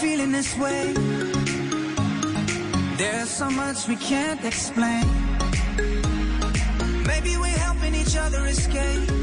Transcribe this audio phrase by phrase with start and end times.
[0.00, 0.92] Feeling this way.
[2.98, 5.06] There's so much we can't explain.
[7.06, 9.15] Maybe we're helping each other escape.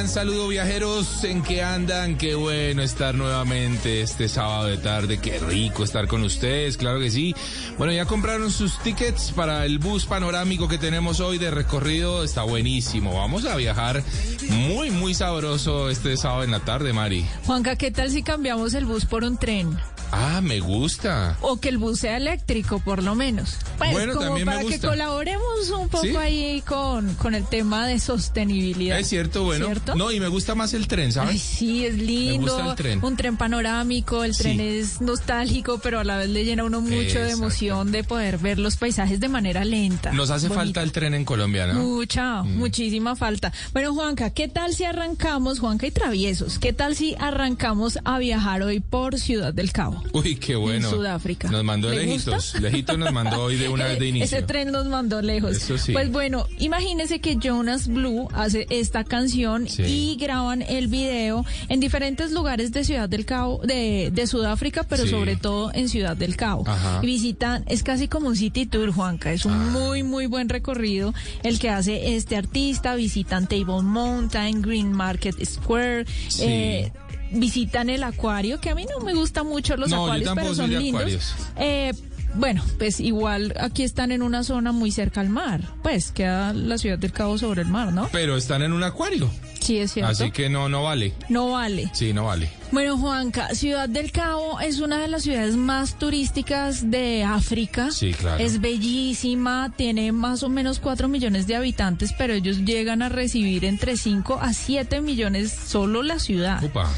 [0.00, 2.16] Gran saludo viajeros, ¿en qué andan?
[2.16, 7.10] Qué bueno estar nuevamente este sábado de tarde, qué rico estar con ustedes, claro que
[7.10, 7.34] sí.
[7.76, 12.44] Bueno, ya compraron sus tickets para el bus panorámico que tenemos hoy de recorrido, está
[12.44, 13.14] buenísimo.
[13.14, 14.02] Vamos a viajar
[14.48, 17.26] muy, muy sabroso este sábado en la tarde, Mari.
[17.44, 19.76] Juanca, ¿qué tal si cambiamos el bus por un tren?
[20.12, 21.36] Ah, me gusta.
[21.40, 23.56] O que el bus sea eléctrico, por lo menos.
[23.78, 24.88] Pues Bueno, como también me para que gusta.
[24.88, 26.16] colaboremos un poco ¿Sí?
[26.16, 28.98] ahí con, con el tema de sostenibilidad.
[28.98, 29.66] Es cierto, bueno.
[29.66, 29.94] ¿Cierto?
[29.94, 31.42] No, y me gusta más el tren, Ay, ¿sabes?
[31.42, 32.52] sí, es lindo.
[32.54, 33.04] gusta el tren.
[33.04, 34.42] Un tren panorámico, el Sí.
[34.42, 38.02] tren es nostálgico, pero a la vez le llena a uno mucho de emoción de
[38.04, 40.12] poder ver los paisajes de manera lenta.
[40.12, 40.64] Nos hace bonita.
[40.64, 41.74] falta el tren en Colombia, ¿no?
[41.80, 42.56] Mucha, Mm.
[42.58, 43.52] muchísima falta.
[43.72, 48.62] Bueno, Juanca, ¿qué tal si arrancamos, Juanca y Traviesos, qué tal si arrancamos a viajar
[48.62, 49.99] hoy por Ciudad del Cabo?
[50.12, 50.90] Uy, qué bueno.
[50.90, 51.48] Sudáfrica.
[51.50, 52.60] Nos mandó ¿Le lejitos.
[52.60, 54.24] Lejitos nos mandó hoy de una vez de inicio.
[54.38, 55.56] Ese tren nos mandó lejos.
[55.56, 55.92] Eso sí.
[55.92, 59.82] Pues bueno, imagínese que Jonas Blue hace esta canción Sí.
[59.82, 65.04] y graban el video en diferentes lugares de Ciudad del Cabo, de, de Sudáfrica, pero
[65.04, 65.10] Sí.
[65.10, 66.64] sobre todo en Ciudad del Cabo.
[66.66, 67.00] Ajá.
[67.02, 69.32] Y visitan, es casi como un city tour, Juanca.
[69.32, 69.70] Es un Ah.
[69.72, 72.94] muy, muy buen recorrido el que hace este artista.
[72.94, 76.06] Visitan Table Mountain, Green Market Square.
[76.28, 76.42] Sí.
[76.44, 76.92] eh,
[77.32, 80.70] visitan el acuario, que a mí no me gustan mucho los No, acuarios, pero son
[80.70, 81.00] lindos.
[81.00, 81.34] acuarios.
[81.56, 81.92] Eh,
[82.34, 85.62] bueno, pues igual aquí están en una zona muy cerca al mar.
[85.82, 88.08] Pues queda la ciudad del Cabo sobre el mar, ¿no?
[88.12, 89.28] Pero están en un acuario.
[89.58, 90.12] Sí, es cierto.
[90.12, 91.12] Así que no, no vale.
[91.28, 91.90] No vale.
[91.92, 92.48] Sí, no vale.
[92.72, 97.90] Bueno, Juanca, Ciudad del Cabo es una de las ciudades más turísticas de África.
[97.90, 98.42] Sí, claro.
[98.42, 103.64] Es bellísima, tiene más o menos 4 millones de habitantes, pero ellos llegan a recibir
[103.64, 106.62] entre 5 a 7 millones solo la ciudad.
[106.62, 106.88] Upa.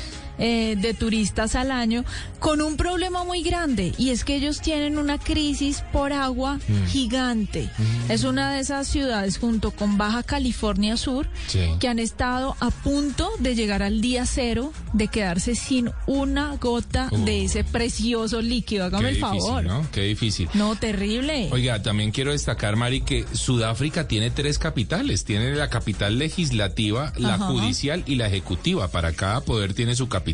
[0.45, 2.05] Eh, de turistas al año,
[2.41, 6.87] con un problema muy grande y es que ellos tienen una crisis por agua Mm.
[6.89, 7.71] gigante.
[8.09, 11.61] Es una de esas ciudades junto con Baja California Sur Sí.
[11.79, 17.09] que han estado a punto de llegar al día cero, de quedarse sin una gota
[17.13, 17.25] Uh.
[17.25, 18.85] de ese precioso líquido.
[18.87, 19.65] Hágame Qué el difícil, favor.
[19.65, 19.87] ¿no?
[19.93, 20.49] Qué difícil.
[20.55, 21.49] No, terrible.
[21.53, 25.25] Oiga, también quiero destacar, Mari, que Sudáfrica tiene tres capitales.
[25.25, 27.47] Tiene la capital legislativa, la Ajá.
[27.47, 28.89] judicial y la ejecutiva.
[28.89, 30.32] Para cada poder tiene su capital.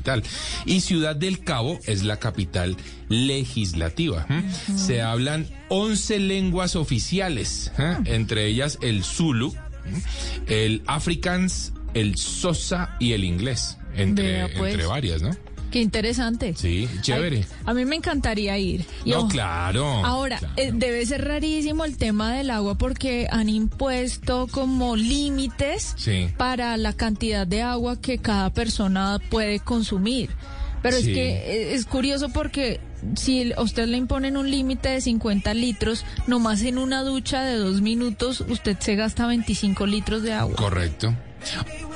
[0.64, 2.76] Y Ciudad del Cabo es la capital
[3.08, 4.26] legislativa.
[4.76, 7.96] Se hablan 11 lenguas oficiales, ¿eh?
[8.04, 9.54] entre ellas el Zulu,
[10.46, 13.78] el Afrikaans, el Sosa y el inglés.
[13.94, 14.72] Entre, Vea, pues.
[14.74, 15.30] entre varias, ¿no?
[15.70, 16.54] Qué interesante.
[16.56, 17.38] Sí, chévere.
[17.38, 18.86] Ay, a mí me encantaría ir.
[19.04, 19.84] Y no, ojo, claro.
[20.04, 20.54] Ahora, claro.
[20.56, 26.28] eh, debe ser rarísimo el tema del agua porque han impuesto como límites Sí.
[26.36, 30.30] para la cantidad de agua que cada persona puede consumir.
[30.82, 31.08] Pero Sí.
[31.10, 32.80] es que eh, es curioso porque
[33.16, 37.56] si a usted le imponen un límite de 50 litros, nomás en una ducha de
[37.56, 40.56] dos minutos usted se gasta 25 litros de agua.
[40.56, 41.14] Correcto.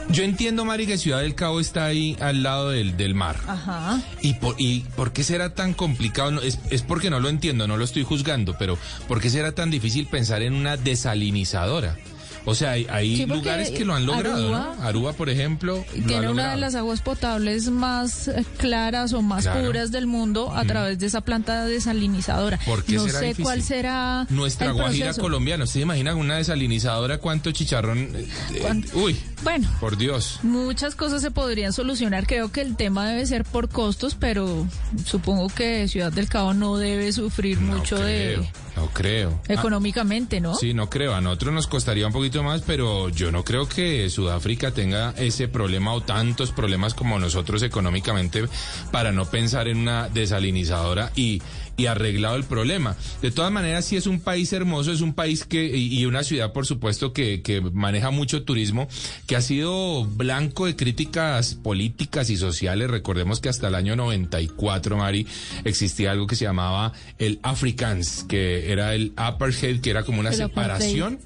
[0.09, 3.37] Yo entiendo, Mari, que Ciudad del Cabo está ahí al lado del, del mar.
[3.47, 4.01] Ajá.
[4.21, 6.31] ¿Y por, ¿Y por qué será tan complicado?
[6.31, 8.79] No, es, es porque no lo entiendo, no lo estoy juzgando, pero
[9.09, 11.97] ¿por qué será tan difícil pensar en una desalinizadora?
[12.45, 14.83] O sea, hay, hay Sí, porque lugares que lo han logrado, Aruba- ¿no?
[14.83, 19.67] Aruba, por ejemplo, Tiene una de las aguas potables más eh, claras o más Claro.
[19.67, 22.59] puras del mundo a través de esa planta desalinizadora.
[22.67, 23.45] ¿Por qué no será sé difícil?
[23.45, 25.23] cuál será Nuestra el guajira proceso.
[25.23, 25.65] colombiana.
[25.65, 27.99] ¿Usted se imagina una desalinizadora cuánto chicharrón?
[28.15, 30.41] eh, eh, uy, Bueno, por Dios.
[30.43, 32.27] muchas cosas se podrían solucionar.
[32.27, 34.67] Creo que el tema debe ser por costos, pero
[35.07, 39.41] supongo que Ciudad del Cabo no debe sufrir mucho no creo, de No creo.
[39.49, 40.55] Ah, económicamente, ¿no?
[40.55, 41.15] Sí, no creo.
[41.15, 45.49] A nosotros nos costaría un poquito más, pero yo no creo que Sudáfrica tenga ese
[45.49, 48.45] problema o tantos problemas como nosotros económicamente
[48.91, 51.43] para no pensar en una desalinizadora y,
[51.77, 52.97] y arreglado el problema.
[53.21, 56.53] De todas maneras, sí es un país hermoso, es un país que y, una ciudad,
[56.53, 58.89] por supuesto, que, que maneja mucho turismo,
[59.27, 62.91] que ha sido blanco de críticas políticas y sociales.
[62.91, 65.27] Recordemos que hasta el año 94, Mari,
[65.65, 70.33] existía algo que se llamaba el Afrikaans, que era el apartheid, que era como una
[70.33, 71.19] separación.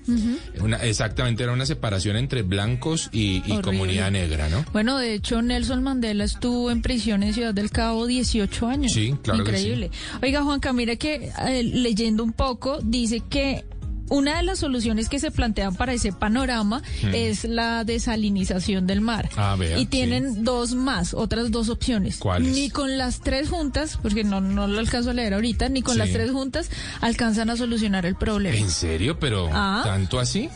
[0.61, 4.65] una, exactamente, era una separación entre blancos y, comunidad negra, ¿no?
[4.73, 8.93] Bueno, de hecho, Nelson Mandela estuvo en prisión en Ciudad del Cabo 18 años.
[8.93, 9.91] Sí, claro que Increíble.
[10.23, 13.65] Oiga, Juanca, mira que eh, leyendo un poco, dice que
[14.09, 16.81] una de las soluciones que se plantean para ese panorama
[17.13, 19.29] es la desalinización del mar.
[19.35, 19.39] Hmm.
[19.41, 22.19] Ah, vea, y tienen dos más, otras dos opciones.
[22.19, 22.55] ¿Cuáles?
[22.55, 25.95] Ni con las tres juntas, porque no, no lo alcanzo a leer ahorita, ni con
[25.95, 25.99] Sí.
[25.99, 28.57] las tres juntas alcanzan a solucionar el problema.
[28.57, 29.19] ¿En serio?
[29.19, 29.83] ¿Pero Ah.
[29.85, 30.51] tanto así?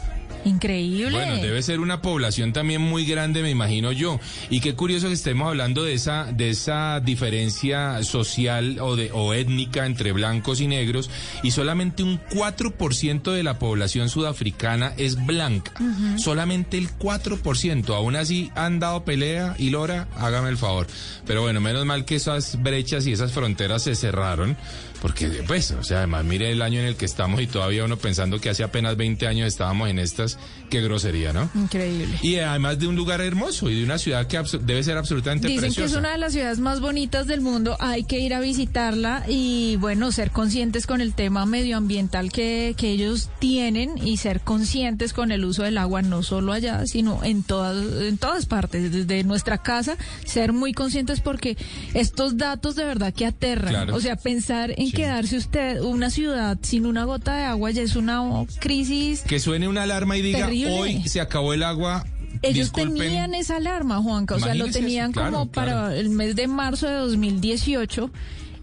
[0.45, 1.17] Increíble.
[1.17, 4.21] Bueno, debe ser una población también muy grande, me imagino yo.
[4.49, 9.35] Y qué curioso que estemos hablando de esa, de esa diferencia social o, de, o
[9.35, 11.11] étnica entre blancos y negros,
[11.43, 15.73] y solamente un 4% de la población sudafricana es blanca.
[16.17, 17.95] Solamente el 4%.
[17.95, 20.87] Aún así han dado pelea y Lora, hágame el favor.
[21.27, 24.57] Pero bueno, menos mal que esas brechas y esas fronteras se cerraron.
[25.01, 27.97] Porque, pues, o sea, además, mire el año en el que estamos y todavía uno
[27.97, 30.39] pensando que hace apenas 20 años estábamos en estas,
[30.69, 31.49] qué grosería, ¿no?
[31.55, 32.19] Increíble.
[32.23, 35.73] Y además de un lugar hermoso y de una ciudad que debe ser absolutamente Dicen
[35.73, 39.25] que es una de las ciudades más bonitas del mundo, hay que ir a visitarla
[39.27, 45.13] y bueno, ser conscientes con el tema medioambiental que, que ellos tienen y ser conscientes
[45.13, 49.25] con el uso del agua, no solo allá, sino en todas, en todas partes, desde
[49.25, 51.57] nuestra casa, ser muy conscientes porque
[51.95, 53.71] estos datos de verdad que aterran.
[53.71, 53.97] Claro.
[53.97, 54.97] O sea, pensar en Sí.
[54.97, 58.23] quedarse usted una ciudad sin una gota de agua ya es una
[58.61, 59.23] crisis.
[59.23, 60.81] Que suene una alarma y diga, Terrible.
[60.81, 62.05] hoy se acabó el agua.
[62.43, 62.97] Ellos disculpen.
[62.99, 65.91] tenían esa alarma, Juanca, o sea, lo tenían eso, claro, como para claro.
[65.91, 68.11] el mes de marzo de 2018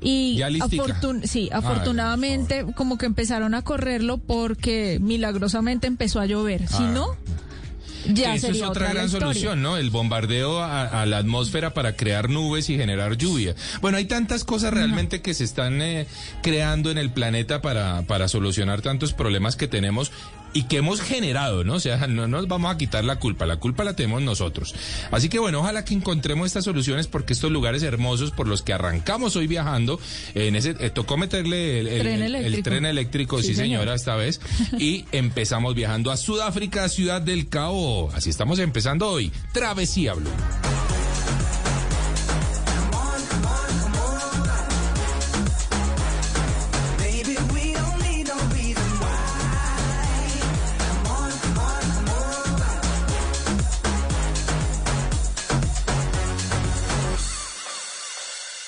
[0.02, 6.68] y afortun- sí, Ay, afortunadamente como que empezaron a correrlo porque milagrosamente empezó a llover.
[6.68, 6.92] Si Ah.
[6.94, 7.08] no,
[8.14, 9.78] ya Eso sería es otra gran solución, ¿no?
[9.78, 13.56] El bombardeo a, a la atmósfera para crear nubes y generar lluvia.
[13.82, 16.08] Bueno, hay tantas cosas realmente que se están eh,
[16.42, 20.12] creando en el planeta para, para solucionar tantos problemas que tenemos
[20.54, 21.76] y que hemos generado, ¿no?
[21.76, 24.74] O sea, no nos vamos a quitar la culpa, la culpa la tenemos nosotros.
[25.12, 28.74] Así que bueno, ojalá que encontremos estas soluciones porque estos lugares hermosos por los que
[28.74, 30.00] arrancamos hoy viajando,
[30.36, 32.70] en ese eh, tocó meterle el, el- Tren el- el eléctrico.
[32.70, 33.80] tren eléctrico, sí, Sí, señor.
[33.82, 34.42] señora, esta vez,
[34.80, 38.10] y empezamos viajando a Sudáfrica, Ciudad del Cabo.
[38.14, 39.32] Así estamos empezando hoy.
[39.54, 40.30] Travesía Blue.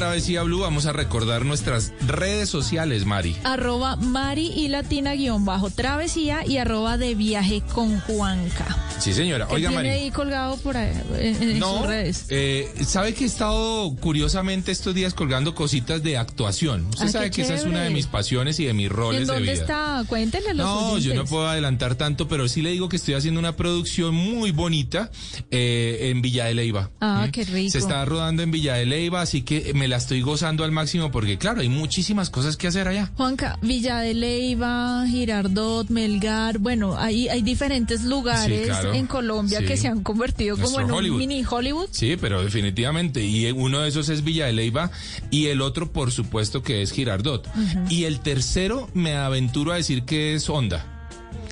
[0.00, 0.60] Travesía Blue.
[0.60, 3.36] Vamos a recordar nuestras redes sociales, Mari.
[3.44, 8.79] Arroba Mari y Latina guion bajo travesía y arroba de viaje con Juanca.
[9.00, 9.46] Sí, señora.
[9.46, 9.88] ¿Qué Oiga, tiene Mari.
[10.02, 12.26] ahí colgado por ahí en, en No, sus redes?
[12.28, 16.86] eh, sabe que he estado curiosamente estos días colgando cositas de actuación.
[16.86, 19.22] Usted Ah, sabe que esa es una de mis pasiones y de mis ¿Y roles
[19.22, 19.60] en de dónde vida.
[19.62, 20.04] está?
[20.06, 23.40] Cuéntenle los No, yo no puedo adelantar tanto, pero sí le digo que estoy haciendo
[23.40, 25.10] una producción muy bonita
[25.50, 26.90] eh, en Villa de Leyva.
[27.00, 27.30] Ah, ¿Mm?
[27.30, 27.70] qué rico.
[27.70, 31.10] Se está rodando en Villa de Leyva, así que me la estoy gozando al máximo
[31.10, 33.10] porque, claro, hay muchísimas cosas que hacer allá.
[33.16, 38.89] Juanca, Villa de Leyva, Girardot, Melgar, bueno, hay, hay diferentes lugares Sí, claro.
[38.94, 39.66] En Colombia Sí.
[39.66, 41.88] que se han convertido como en un mini Hollywood.
[41.90, 43.24] Sí, pero definitivamente.
[43.24, 44.90] Y uno de esos es Villa de Leyva
[45.30, 47.48] y el otro, por supuesto, que es Girardot.
[47.88, 50.84] Y el tercero, me aventuro a decir que es Honda.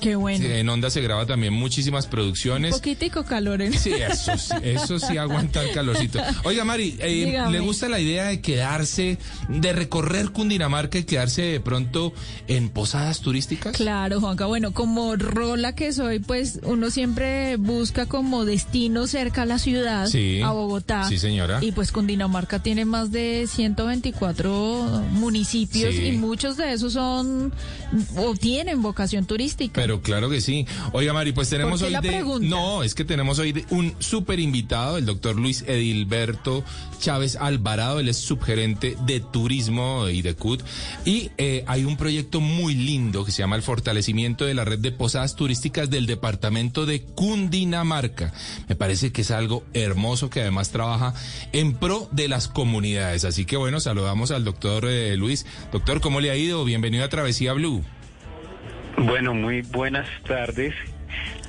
[0.01, 0.45] Qué bueno.
[0.45, 2.73] Sí, en Honda se graba también muchísimas producciones.
[2.73, 6.19] Poquitico calor en Sí, eso, sí, eso sí aguanta el calorcito.
[6.45, 7.37] Oiga, Mari, eh.
[7.51, 9.17] ¿le gusta la idea de quedarse,
[9.49, 12.13] de recorrer Cundinamarca y quedarse de pronto
[12.47, 13.75] en posadas turísticas?
[13.75, 14.45] Claro, Juanca.
[14.45, 20.07] Bueno, como rola que soy, pues uno siempre busca como destino cerca a la ciudad,
[20.07, 20.41] Sí.
[20.41, 21.09] a Bogotá.
[21.09, 21.59] Sí, señora.
[21.61, 26.05] Y pues Cundinamarca tiene más de 124 municipios Sí.
[26.05, 27.51] y muchos de esos son
[28.15, 29.68] o tienen vocación turística.
[29.73, 30.65] Pero claro que sí.
[30.93, 32.09] Oiga, Mari, pues tenemos ¿Por qué hoy la de...
[32.09, 32.47] pregunta?
[32.47, 36.63] No, es que tenemos hoy de un súper invitado, el doctor Luis Edilberto
[36.99, 37.99] Chávez Alvarado.
[37.99, 40.63] Él es subgerente de turismo y de CUT.
[41.05, 44.79] Y eh, hay un proyecto muy lindo que se llama el fortalecimiento de la red
[44.79, 48.33] de posadas turísticas del departamento de Cundinamarca.
[48.67, 51.13] Me parece que es algo hermoso que además trabaja
[51.51, 53.25] en pro de las comunidades.
[53.25, 55.45] Así que bueno, saludamos al doctor eh, Luis.
[55.71, 56.63] Doctor, ¿cómo le ha ido?
[56.65, 57.83] Bienvenido a Travesía Blue.
[58.97, 60.73] Bueno, muy buenas tardes.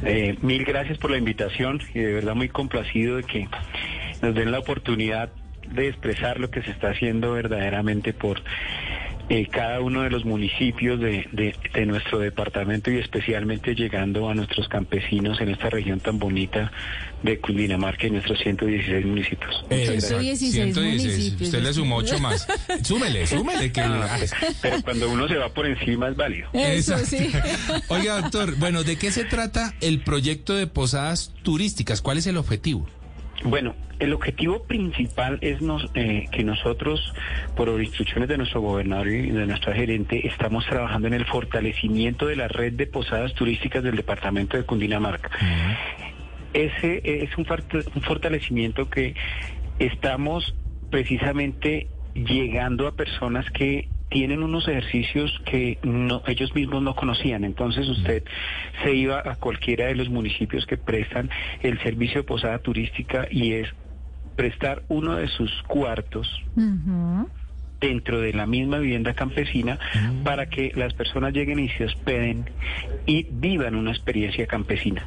[0.05, 3.49] Eh, mil gracias por la invitación y de verdad muy complacido de que
[4.23, 5.31] nos den la oportunidad
[5.69, 8.43] de expresar lo que se está haciendo verdaderamente por
[9.31, 14.35] eh, cada uno de los municipios de, de- de nuestro departamento y especialmente llegando a
[14.35, 16.71] nuestros campesinos en esta región tan bonita
[17.23, 19.65] de Cundinamarca y nuestros 116 municipios.
[19.71, 20.09] Eh, gracias.
[20.09, 21.43] 116 municipios.
[21.43, 22.47] Usted le sumó ocho más.
[22.83, 23.71] Súmele, súmele.
[23.73, 23.81] Que...
[23.81, 26.49] Ah, pues, pero cuando uno se va por encima es válido.
[26.53, 27.31] Eso sí.
[27.89, 32.01] Oiga, doctor, bueno, ¿de qué se trata el proyecto de posadas turísticas?
[32.03, 32.89] ¿Cuál es el objetivo?
[33.45, 37.13] Bueno, el objetivo principal es nos- eh, que nosotros,
[37.57, 42.37] por instrucciones de nuestro gobernador y de nuestra gerente, estamos trabajando en el fortalecimiento de
[42.37, 45.31] la red de posadas turísticas del departamento de Cundinamarca.
[46.53, 47.47] Ese es un,
[47.95, 49.15] un fortalecimiento que
[49.79, 50.55] estamos
[50.91, 57.45] precisamente llegando a personas que tienen unos ejercicios que no, ellos mismos no conocían.
[57.45, 58.25] Entonces usted
[58.83, 61.31] se iba a cualquiera de los municipios que prestan
[61.63, 63.69] el servicio de posada turística y es
[64.37, 66.29] prestar uno de sus cuartos
[67.81, 69.79] dentro de la misma vivienda campesina
[70.25, 72.51] para que las personas lleguen y se hospeden
[73.07, 75.07] y vivan una experiencia campesina.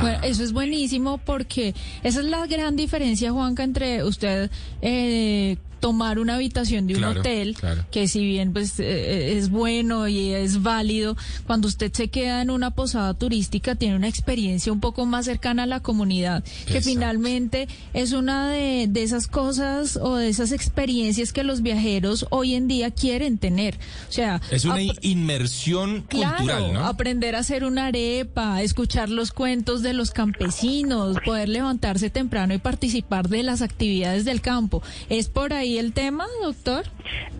[0.00, 6.18] Bueno, eso es buenísimo porque esa es la gran diferencia, Juanca, entre usted eh, tomar
[6.18, 7.84] una habitación de un Claro, hotel, claro.
[7.90, 11.14] que si bien pues eh, es bueno y es válido,
[11.46, 15.64] cuando usted se queda en una posada turística tiene una experiencia un poco más cercana
[15.64, 21.34] a la comunidad, que finalmente es una de, de esas cosas o de esas experiencias
[21.34, 23.74] que los viajeros hoy en día quieren tener.
[24.08, 29.92] O sea, Es una inmersión cultural, aprender a hacer una arepa, escuchar los cuentos de
[29.92, 34.82] los campesinos, poder levantarse temprano y participar de las actividades del campo.
[35.10, 36.84] ¿Es por ahí el tema, doctor?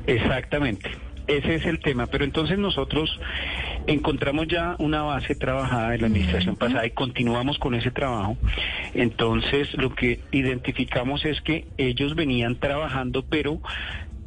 [0.07, 0.91] Exactamente.
[1.27, 3.19] Ese es el tema, pero entonces nosotros
[3.87, 8.37] encontramos ya una base trabajada en la administración pasada y continuamos con ese trabajo.
[8.93, 13.61] Entonces lo que identificamos es que ellos venían trabajando, pero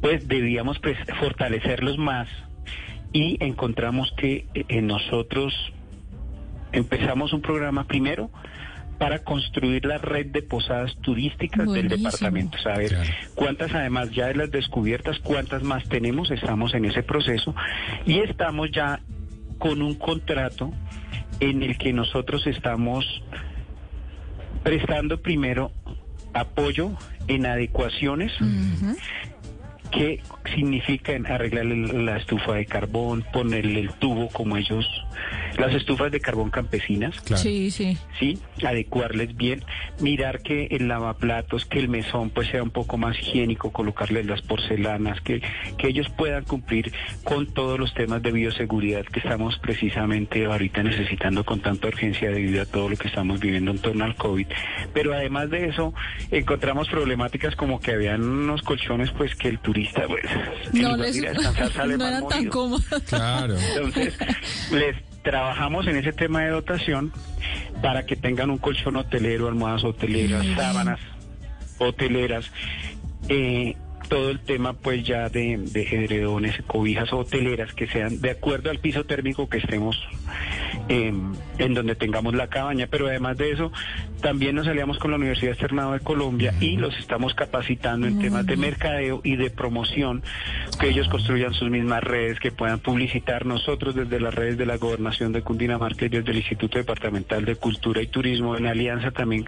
[0.00, 2.28] pues debíamos pues, fortalecerlos más
[3.12, 5.54] y encontramos que eh, nosotros
[6.72, 8.30] empezamos un programa primero
[8.98, 11.88] para construir la red de posadas turísticas Buenísimo.
[11.90, 12.58] del departamento.
[12.58, 13.10] Saber Claro.
[13.34, 17.54] cuántas además ya de las descubiertas, cuántas más tenemos, estamos en ese proceso
[18.06, 19.00] y estamos ya
[19.58, 20.72] con un contrato
[21.40, 23.04] en el que nosotros estamos
[24.62, 25.70] prestando primero
[26.34, 26.90] apoyo
[27.28, 28.32] en adecuaciones
[29.90, 30.20] que
[30.54, 34.86] significan arreglarle la estufa de carbón, ponerle el tubo como ellos,
[35.58, 37.42] las estufas de carbón campesinas, Claro.
[37.42, 37.96] Sí, sí.
[38.18, 39.64] sí, adecuarles bien,
[40.00, 44.42] mirar que el lavaplatos, que el mesón pues sea un poco más higiénico, colocarles las
[44.42, 45.42] porcelanas, que,
[45.76, 46.92] que ellos puedan cumplir
[47.24, 52.62] con todos los temas de bioseguridad que estamos precisamente ahorita necesitando con tanta urgencia debido
[52.62, 54.46] a todo lo que estamos viviendo en torno al COVID.
[54.94, 55.92] Pero además de eso,
[56.30, 60.24] encontramos problemáticas como que habían unos colchones pues que el turista pues
[60.72, 62.84] No, les, ir a descansar, sale no más eran tan cómodos.
[63.08, 63.56] Claro.
[63.58, 64.18] Entonces,
[64.70, 64.96] les
[65.28, 67.12] trabajamos en ese tema de dotación
[67.82, 71.00] para que tengan un colchón hotelero, almohadas hoteleras, sábanas
[71.76, 72.50] hoteleras,
[73.28, 73.76] eh,
[74.08, 78.78] todo el tema pues ya de, de edredones, cobijas hoteleras que sean de acuerdo al
[78.78, 80.00] piso térmico que estemos
[80.88, 81.12] eh,
[81.58, 83.72] en donde tengamos la cabaña, pero además de eso
[84.20, 88.46] también nos aliamos con la Universidad Externado de Colombia y los estamos capacitando en temas
[88.46, 90.22] de mercadeo y de promoción,
[90.80, 94.76] que ellos construyan sus mismas redes, que puedan publicitar nosotros desde las redes de la
[94.76, 99.44] Gobernación de Cundinamarca y desde el Instituto Departamental de Cultura y Turismo, en alianza también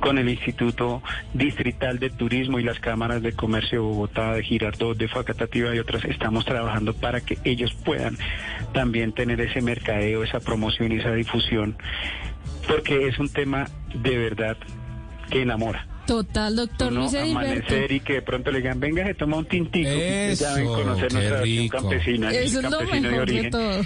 [0.00, 1.02] con el Instituto
[1.34, 5.78] Distrital de Turismo y las cámaras de comercio de Bogotá, de Girardot, de Facatativa y
[5.78, 8.16] otras, estamos trabajando para que ellos puedan
[8.72, 11.76] también tener ese mercadeo, esa promoción y esa difusión,
[12.68, 14.56] porque es un tema de verdad
[15.30, 15.86] que enamora.
[16.06, 19.44] Total, doctor Uno Luis amanecer y que de pronto le digan, venga, se toma un
[19.46, 21.78] tintico, Eso, ya ven conocer nuestra rico.
[21.78, 23.50] campesina, Eso es lo campesino de de origen.
[23.50, 23.80] todo.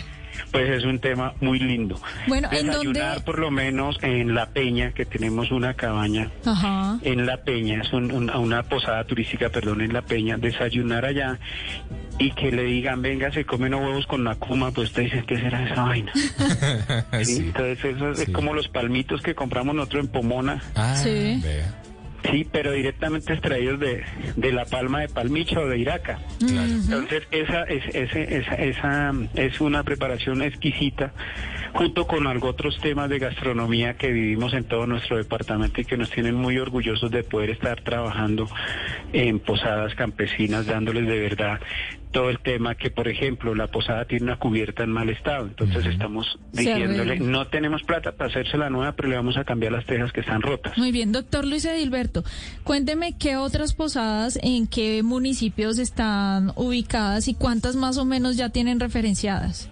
[0.52, 2.00] Pues es un tema muy lindo.
[2.26, 3.24] Bueno, ¿en Desayunar dónde?
[3.24, 6.98] por lo menos en La Peña, que tenemos una cabaña Ajá.
[7.02, 11.38] en La Peña, es un- un- una posada turística, perdón, en La Peña, desayunar allá
[12.20, 15.24] y que le digan, venga, se comen unos huevos con la cuma, pues usted dice,
[15.26, 16.12] ¿qué será esa vaina?
[17.22, 17.36] Sí, Sí.
[17.46, 18.32] Entonces eso es Sí.
[18.32, 21.40] como los palmitos que compramos nosotros en Pomona, Ah, Sí.
[21.42, 21.74] vea.
[22.30, 24.04] sí, pero directamente extraídos de,
[24.36, 26.18] de la palma de palmicho o de iraca.
[26.38, 26.70] Claro.
[26.70, 31.12] Entonces, esa es, ese- esa, esa es una preparación exquisita,
[31.72, 36.10] junto con otros temas de gastronomía que vivimos en todo nuestro departamento y que nos
[36.10, 38.48] tienen muy orgullosos de poder estar trabajando
[39.12, 41.60] en posadas campesinas, dándoles de verdad
[42.10, 45.46] todo el tema que, por ejemplo, la posada tiene una cubierta en mal estado.
[45.46, 49.72] Entonces, estamos diciéndole, no tenemos plata para hacerse la nueva, pero le vamos a cambiar
[49.72, 50.76] las tejas que están rotas.
[50.76, 52.24] Muy bien, doctor Luis Edilberto,
[52.64, 58.48] cuénteme qué otras posadas, en qué municipios están ubicadas y cuántas más o menos ya
[58.50, 59.70] tienen referenciadas.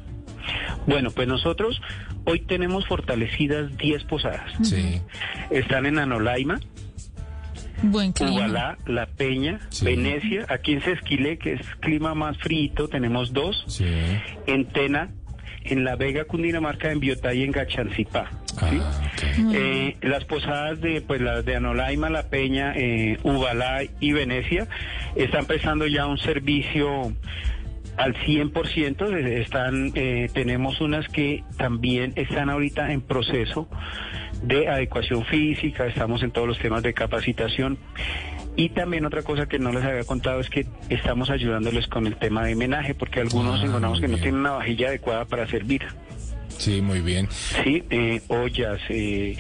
[0.86, 1.80] Bueno, pues nosotros
[2.24, 4.52] hoy tenemos fortalecidas 10 posadas.
[4.62, 5.00] Sí.
[5.50, 6.60] Están en Anolaima,
[7.82, 8.32] Buen clima.
[8.32, 9.84] Ubalá, La Peña, Sí.
[9.84, 13.62] Venecia, aquí en Sesquilé, que es clima más frío, tenemos dos.
[13.68, 13.86] Sí.
[14.46, 15.10] En Tena,
[15.64, 18.30] en La Vega, Cundinamarca, en Biotá y en Gachancipá.
[18.48, 18.78] ¿sí?
[18.80, 19.54] Ah, ok.
[19.54, 24.66] Eh, las posadas de pues las de Anolaima, La Peña, eh, Ubalá y Venecia
[25.14, 27.12] están prestando ya un servicio
[27.98, 29.12] al 100%.
[29.14, 33.68] eh, Están, eh, tenemos unas que también están ahorita en proceso
[34.42, 37.78] de adecuación física, estamos en todos los temas de capacitación.
[38.56, 42.16] Y también otra cosa que no les había contado es que estamos ayudándoles con el
[42.16, 45.82] tema de menaje, porque algunos Ah, encontramos que no tienen una vajilla adecuada para servir.
[46.56, 47.28] Sí, muy bien.
[47.30, 49.36] Sí, eh, ollas, eh,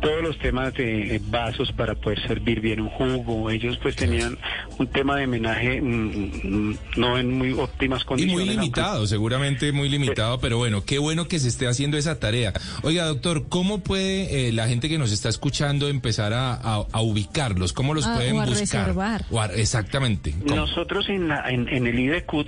[0.00, 3.50] todos los temas de vasos para poder servir bien un jugo.
[3.50, 4.38] Ellos pues tenían
[4.78, 8.34] un tema de homenaje mm, mm, no en muy óptimas Y condiciones.
[8.46, 12.20] muy aunque- limitado, seguramente muy limitado, pero bueno, qué bueno que se esté haciendo esa
[12.20, 12.52] tarea.
[12.82, 17.00] Oiga, doctor, ¿cómo puede eh, la gente que nos está escuchando empezar a, a- a
[17.00, 17.72] ubicarlos?
[17.72, 18.60] ¿Cómo los Ah, pueden o a buscar?
[18.86, 19.24] reservar.
[19.30, 20.34] O a- exactamente.
[20.46, 20.56] ¿cómo?
[20.56, 22.46] Nosotros en, la, en, en el IDECUT,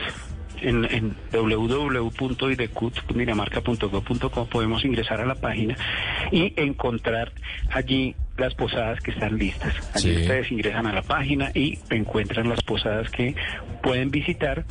[0.63, 1.17] en, en
[4.49, 5.77] podemos ingresar a la página
[6.31, 7.33] y encontrar
[7.71, 9.75] allí las posadas que están listas.
[9.95, 10.23] Allí Sí.
[10.23, 13.35] ustedes ingresan a la página y encuentran las posadas que
[13.83, 14.65] pueden visitar.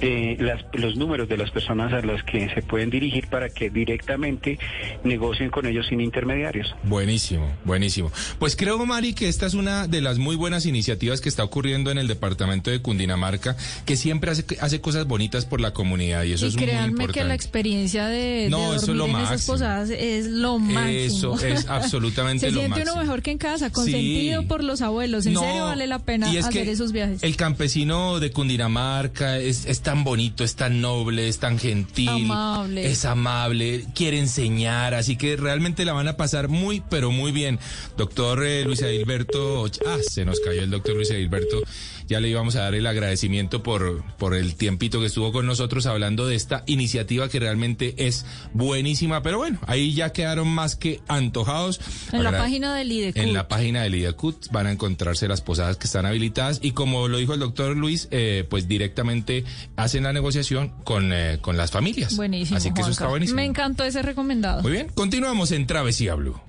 [0.00, 3.70] Eh, las- los números de las personas a las que se pueden dirigir para que
[3.70, 4.58] directamente
[5.04, 6.74] negocien con ellos sin intermediarios.
[6.84, 8.10] Buenísimo, buenísimo.
[8.38, 11.90] Pues creo, Mari, que esta es una de las muy buenas iniciativas que está ocurriendo
[11.90, 16.32] en el departamento de Cundinamarca, que siempre hace, hace cosas bonitas por la comunidad y
[16.32, 17.20] eso y es muy créanme importante.
[17.20, 19.52] que la experiencia de, No, de eso es dormir lo en esas máximo.
[19.54, 20.88] posadas es lo máximo.
[21.36, 23.02] Eso es absolutamente Se lo siente uno máximo.
[23.02, 23.72] mejor que en casa, Sí.
[23.72, 25.26] consentido por los abuelos.
[25.26, 27.22] En No, serio vale la pena y es hacer que esos viajes.
[27.22, 32.90] El campesino de Cundinamarca es, es tan bonito, es tan noble, es tan gentil, Amable.
[32.90, 37.60] es amable, quiere enseñar, así que realmente la van a pasar muy, pero muy bien.
[37.96, 41.62] Doctor eh, Luis Adilberto, ah, se nos cayó el doctor Luis Adilberto,
[42.06, 45.86] ya le íbamos a dar el agradecimiento por, por el tiempito que estuvo con nosotros
[45.86, 51.00] hablando de esta iniciativa que realmente es buenísima, pero bueno, ahí ya quedaron más que
[51.08, 51.80] antojados.
[52.12, 53.22] En la página del IDECUT.
[53.22, 57.08] en la página del IDACUT van a encontrarse las posadas que están habilitadas y como
[57.08, 59.44] lo dijo el doctor Luis, eh, pues directamente
[59.76, 62.16] hacen la negociación con, eh, con las familias.
[62.16, 62.56] Buenísimo.
[62.56, 63.36] Así que eso está buenísimo.
[63.36, 64.62] Me encantó ese recomendado.
[64.62, 66.40] Muy bien, continuamos en Travesía Blue.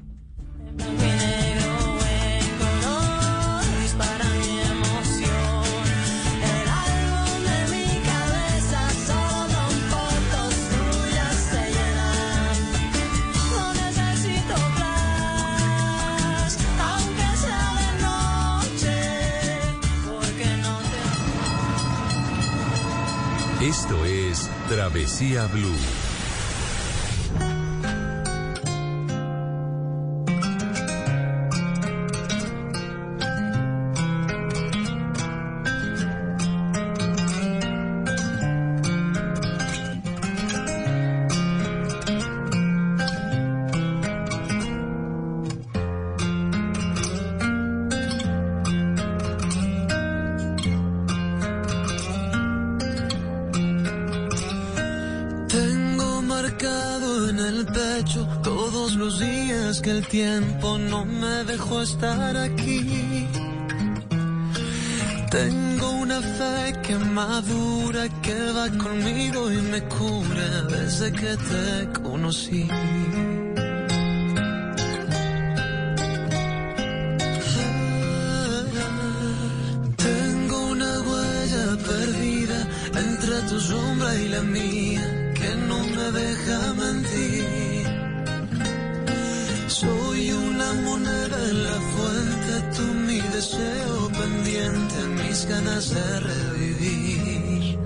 [24.67, 26.06] Travesía Blue.
[61.19, 63.27] Me dejó estar aquí.
[65.29, 72.67] Tengo una fe que madura, que va conmigo y me cura desde que te conocí.
[80.07, 82.59] Tengo una huella perdida
[83.05, 87.26] entre tu sombra y la mía que no me deja mentir.
[93.37, 97.77] Deseo pendiente, mis ganas de revivir.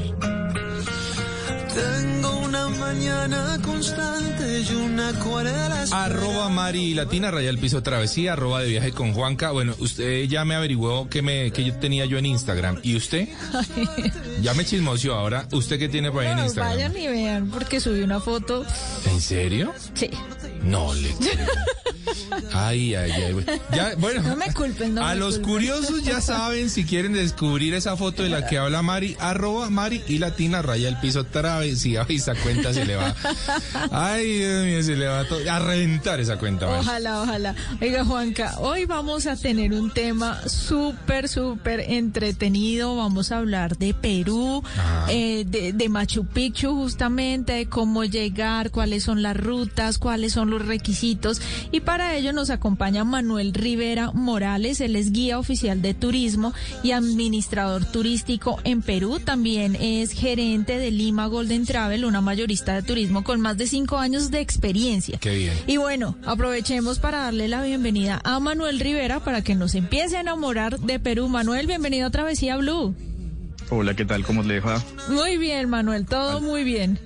[1.74, 5.84] Tengo una mañana constante y una acuarela.
[5.92, 9.52] Arroba Mari Latina, raya el piso travesía, arroba de viaje con Juanca.
[9.52, 12.80] Bueno, usted ya me averiguó que me que yo tenía yo en Instagram.
[12.82, 13.28] ¿Y usted?
[14.42, 15.16] Ya me chismoseó.
[15.16, 16.72] Ahora, ¿usted qué tiene por ahí en No, Instagram?
[16.76, 18.66] vayan y vean, porque subí una foto.
[19.06, 19.74] ¿En serio?
[19.96, 20.10] Sí.
[20.64, 21.46] No le creo.
[22.54, 23.46] Ay, ay, ay.
[23.74, 24.22] Ya, bueno.
[24.24, 25.52] No me culpen, no A me los culpen.
[25.54, 30.02] curiosos ya saben si quieren descubrir esa foto de la que habla Mari, arroba Mari
[30.08, 32.06] y Latina, raya el piso travesía.
[32.08, 33.16] Ay, esa cuenta se le va.
[33.92, 36.68] Ay, Dios mío, se le va a, a reventar esa cuenta.
[36.68, 36.80] Mari.
[36.80, 37.56] Ojalá, ojalá.
[37.82, 42.96] Oiga, Juanca, hoy vamos a tener un tema súper, súper entretenido.
[42.96, 44.64] Vamos a hablar de Perú,
[45.10, 50.50] eh, de, de Machu Picchu, justamente, de cómo llegar, cuáles son las rutas, cuáles son
[50.50, 51.42] los requisitos.
[51.72, 51.91] Y para
[52.22, 54.80] ello nos acompaña Manuel Rivera Morales.
[54.80, 59.20] Él es guía oficial de turismo y administrador turístico en Perú.
[59.20, 63.98] También es gerente de Lima Golden Travel, una mayorista de turismo con más de cinco
[63.98, 65.18] años de experiencia.
[65.20, 65.54] Qué bien.
[65.68, 70.22] Y bueno, aprovechemos para darle la bienvenida a Manuel Rivera para que nos empiece a
[70.22, 71.28] enamorar de Perú.
[71.28, 72.96] Manuel, bienvenido a Travesía Blue.
[73.70, 74.24] Hola, ¿qué tal?
[74.24, 74.84] ¿Cómo le va?
[75.10, 77.00] Muy bien, Manuel, todo muy bien.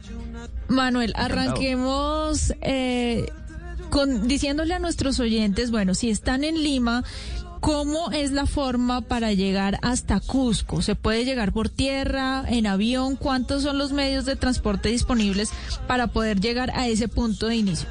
[0.68, 3.28] Manuel, arranquemos eh,
[3.90, 7.04] con diciéndole a nuestros oyentes, bueno, si están en Lima,
[7.60, 10.82] ¿cómo es la forma para llegar hasta Cusco?
[10.82, 13.16] ¿Se puede llegar por tierra, en avión?
[13.16, 15.50] ¿Cuántos son los medios de transporte disponibles
[15.88, 17.88] para poder llegar a ese punto de inicio?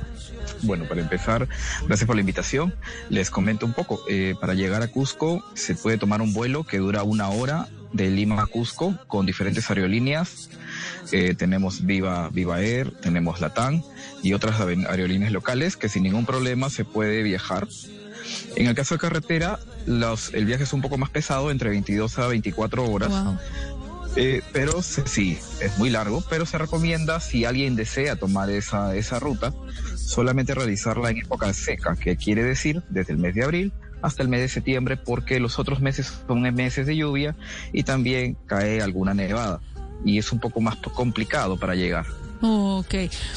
[0.65, 1.49] Bueno, para empezar,
[1.87, 2.75] gracias por la invitación.
[3.11, 4.03] Les comento un poco.
[4.09, 8.11] Eh, para llegar a Cusco se puede tomar un vuelo que dura una hora de
[8.11, 10.49] Lima a Cusco con diferentes aerolíneas.
[11.13, 13.83] Eh, tenemos Viva, Viva Air, tenemos Latam
[14.23, 17.69] y otras aerolíneas locales que sin ningún problema se puede viajar.
[18.57, 22.19] En el caso de carretera, los, el viaje es un poco más pesado, entre 22
[22.19, 23.11] a 24 horas.
[23.11, 23.39] Wow.
[24.17, 28.95] Eh, pero se- sí, es muy largo, pero se recomienda si alguien desea tomar esa,
[28.95, 29.53] esa ruta,
[30.05, 34.29] solamente realizarla en época seca, que quiere decir desde el mes de abril hasta el
[34.29, 37.35] mes de septiembre, porque los otros meses son meses de lluvia
[37.73, 39.61] y también cae alguna nevada.
[40.05, 42.05] Y es un poco más complicado para llegar.
[42.43, 42.95] Ok,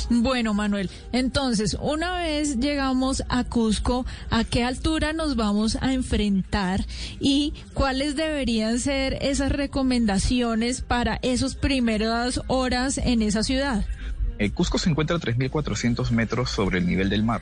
[0.09, 6.85] bueno Manuel, entonces una vez llegamos a Cusco, ¿a qué altura nos vamos a enfrentar
[7.21, 13.85] y cuáles deberían ser esas recomendaciones para esas primeras horas en esa ciudad?
[14.39, 17.41] Eh, Cusco se encuentra a 3.400 metros sobre el nivel del mar.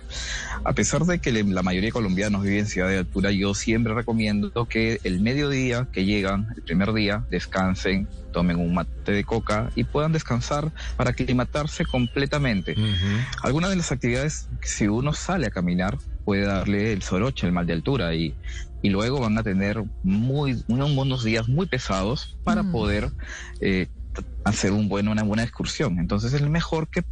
[0.63, 3.93] A pesar de que la mayoría de colombianos viven en ciudad de altura, yo siempre
[3.93, 9.71] recomiendo que el mediodía que llegan, el primer día, descansen, tomen un mate de coca
[9.75, 12.73] y puedan descansar para aclimatarse completamente.
[12.73, 13.23] Ujú.
[13.43, 17.65] Algunas de las actividades, si uno sale a caminar, puede darle el soroche, el mal
[17.65, 18.35] de altura, y,
[18.81, 22.71] y luego van a tener muy, unos, días muy pesados para Mm.
[22.71, 23.11] poder
[23.61, 23.87] eh,
[24.43, 25.99] hacer un buen, una buena excursión.
[25.99, 27.03] Entonces es mejor que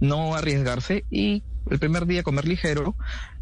[0.00, 2.96] no arriesgarse y el primer día comer ligero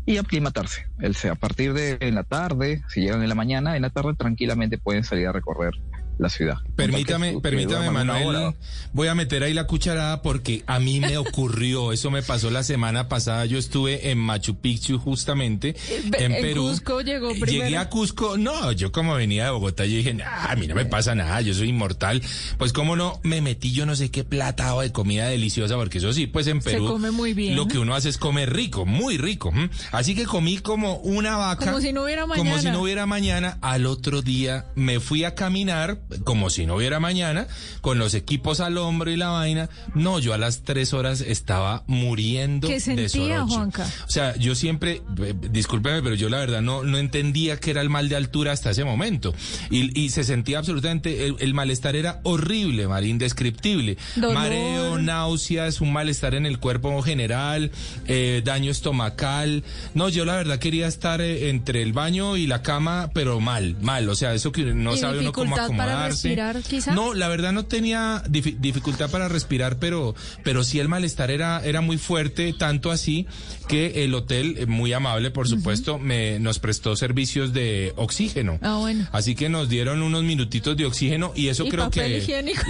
[0.04, 0.86] y aclimatarse.
[0.98, 4.14] El, a partir de en la tarde, si llegan en la mañana, en la tarde
[4.14, 5.74] tranquilamente pueden salir a recorrer
[6.18, 6.56] la ciudad.
[6.76, 8.54] Permítame, Que- permítame, Manuel.
[8.92, 11.92] Voy a meter ahí la cucharada porque a mí me ocurrió.
[11.92, 13.44] Eso me pasó la semana pasada.
[13.46, 15.74] Yo estuve en Machu Picchu justamente,
[16.06, 16.68] Ve- en en Perú.
[16.68, 17.80] Cusco llegó Llegué primero.
[17.80, 18.38] a Cusco.
[18.38, 21.40] No, yo como venía de Bogotá, yo dije, "Ah, a mí no me pasa nada.
[21.42, 22.22] Yo soy inmortal.
[22.58, 26.12] Pues cómo no, me metí yo no sé qué platado de comida deliciosa porque eso
[26.12, 26.86] sí, pues en Se Perú.
[26.88, 27.56] come muy bien.
[27.56, 29.52] Lo que uno hace es comer rico, muy rico.
[29.92, 31.66] Así que comí como una vaca.
[31.66, 32.60] Como si no hubiera Como mañana.
[32.62, 33.58] si no hubiera mañana.
[33.60, 37.46] Al otro día me fui a caminar como si no hubiera mañana,
[37.80, 39.68] con los equipos al hombro y la vaina.
[39.94, 43.54] No, yo a las tres horas estaba muriendo ¿Qué de sentía, soroche.
[43.54, 43.86] Juanca?
[44.06, 47.80] O sea, yo siempre, eh, discúlpeme, pero yo la verdad no, no entendía que era
[47.80, 49.34] el mal de altura hasta ese momento.
[49.70, 53.96] Y, y se sentía absolutamente, el, el malestar era horrible, María, indescriptible.
[54.16, 54.34] Dolor.
[54.34, 57.70] Mareo, náuseas, un malestar en el cuerpo general,
[58.06, 59.64] eh, daño estomacal.
[59.94, 63.76] No, yo la verdad quería estar eh, entre el baño y la cama, pero mal,
[63.80, 64.08] mal.
[64.08, 65.56] O sea, eso que no ¿Y sabe uno cómo
[65.96, 66.94] para respirar?
[66.94, 71.64] No, la verdad no tenía difi- dificultad para respirar, pero, pero sí el malestar era,
[71.64, 73.26] era muy fuerte, tanto así
[73.68, 78.58] que el hotel, eh, muy amable, por supuesto, me, nos prestó servicios de oxígeno.
[78.62, 79.06] Ah, bueno.
[79.12, 82.18] Así que nos dieron unos minutitos de oxígeno y eso Y creo papel que...
[82.18, 82.62] higiénico.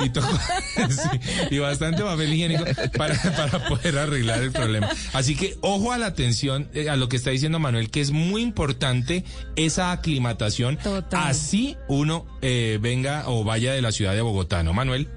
[0.00, 0.38] Y, y tocó-
[0.88, 2.64] sí, y bastante papel higiénico
[2.96, 4.88] para, para poder arreglar el problema.
[5.12, 8.10] Así que ojo a la atención, eh, a lo que está diciendo Manuel, que es
[8.10, 9.24] muy importante
[9.56, 10.76] esa aclimatación.
[10.78, 11.28] Total.
[11.28, 15.08] Así uno eh, venga o vaya de la ciudad de Bogotá, ¿no, Manuel?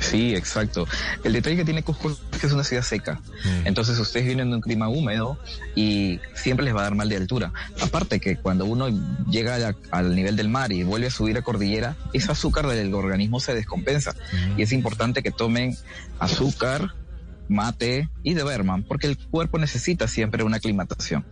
[0.00, 0.86] Sí, exacto.
[1.22, 3.20] El detalle que tiene Cusco es que es una ciudad seca.
[3.44, 3.66] Mm.
[3.68, 5.38] Entonces ustedes vienen de un clima húmedo
[5.76, 7.52] y siempre les va a dar mal de altura.
[7.80, 8.88] Aparte que cuando uno
[9.30, 12.92] llega a- al nivel del mar y vuelve a subir a cordillera, ese azúcar del
[12.92, 14.14] organismo se descompensa.
[14.58, 15.76] Y es importante que tomen
[16.18, 16.90] azúcar,
[17.48, 21.24] mate y de Berman, porque el cuerpo necesita siempre una aclimatación.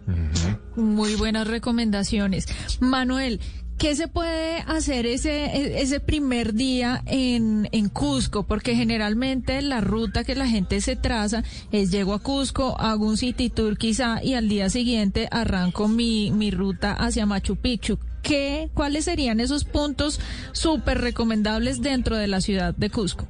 [0.77, 2.47] Muy buenas recomendaciones.
[2.81, 3.41] Manuel,
[3.83, 8.45] ¿qué se puede hacer ese, ese primer día en, en Cusco?
[8.45, 11.43] Porque generalmente la ruta que la gente se traza
[11.73, 16.31] es llego a Cusco, hago un city tour quizá y al día siguiente arranco mi,
[16.31, 17.99] mi ruta hacia Machu Picchu.
[18.23, 20.21] ¿Qué, ¿Cuáles serían esos puntos
[20.53, 23.27] súper recomendables dentro de la ciudad de Cusco?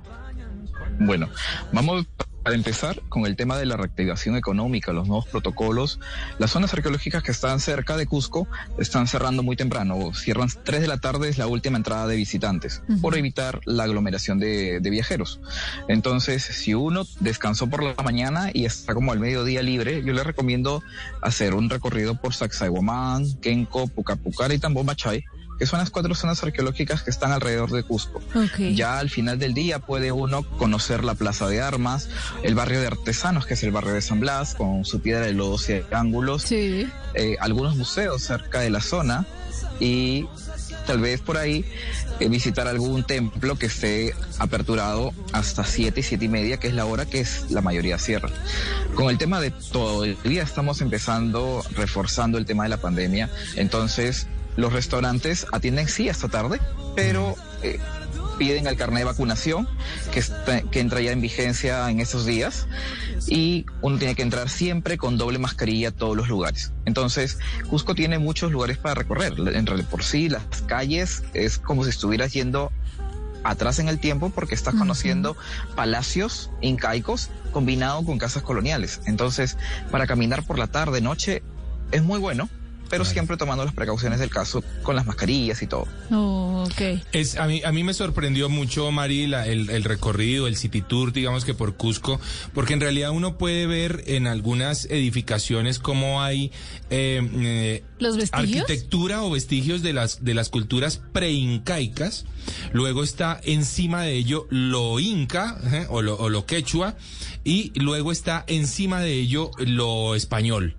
[1.05, 1.29] Bueno,
[1.73, 2.07] vamos
[2.43, 6.01] para empezar con el tema de la reactivación económica, los nuevos protocolos.
[6.39, 10.13] Las zonas arqueológicas que están cerca de Cusco están cerrando muy temprano.
[10.15, 14.39] Cierran 3 de la tarde, es la última entrada de visitantes, por evitar la aglomeración
[14.39, 15.41] de, de viajeros.
[15.89, 20.25] Entonces, si uno descansó por la mañana y está como al mediodía libre, yo le
[20.25, 20.83] recomiendo
[21.21, 25.25] hacer un recorrido por Sacsayhuamán, Kenco, Pucapucara y Tambomachay,
[25.63, 28.21] que son las cuatro zonas arqueológicas que están alrededor de Cusco.
[28.75, 32.09] Ya al final del día puede uno conocer la Plaza de Armas,
[32.43, 35.35] el barrio de artesanos, que es el barrio de San Blas, con su piedra de
[35.35, 36.89] lodos y ángulos, Sí.
[37.15, 39.25] eh, algunos museos cerca de la zona
[39.79, 40.27] y
[40.89, 41.65] tal vez por ahí
[42.19, 46.75] eh, visitar algún templo que esté aperturado hasta 7 y 7 y media, que es
[46.75, 48.31] la hora que es la mayoría cierra.
[48.97, 53.31] Con el tema de todo el día estamos empezando, reforzando el tema de la pandemia,
[53.55, 56.61] entonces los restaurantes atienden sí hasta tarde,
[56.95, 57.79] pero eh,
[58.39, 59.69] piden el carnet de vacunación
[60.13, 62.67] que, está- que entra ya en vigencia en esos días
[63.29, 66.73] y uno tiene que entrar siempre con doble mascarilla a todos los lugares.
[66.85, 67.39] Entonces,
[67.71, 69.35] Cusco tiene muchos lugares para recorrer.
[69.39, 72.73] En realidad, por sí, las calles es como si estuvieras yendo
[73.45, 75.37] atrás en el tiempo porque estás conociendo
[75.75, 79.01] palacios incaicos combinado con casas coloniales.
[79.07, 79.57] Entonces,
[79.91, 81.43] para caminar por la tarde, noche,
[81.91, 82.49] es muy bueno,
[82.93, 85.89] pero siempre tomando las precauciones del caso con las mascarillas y todo.
[86.11, 87.01] Oh, ok.
[87.13, 90.83] Es, a, mí, a mí me sorprendió mucho, Mari, la- el, el recorrido, el city
[90.83, 92.21] tour, digamos que por Cusco,
[92.53, 96.53] porque en realidad uno puede ver en algunas edificaciones cómo hay
[96.91, 98.61] eh, eh, ¿Los vestigios?
[98.63, 102.27] arquitectura o vestigios de las, de las culturas preincaicas.
[102.73, 106.95] Luego está encima de ello lo inca eh, o, lo, o lo quechua
[107.45, 110.77] y luego está encima de ello lo español.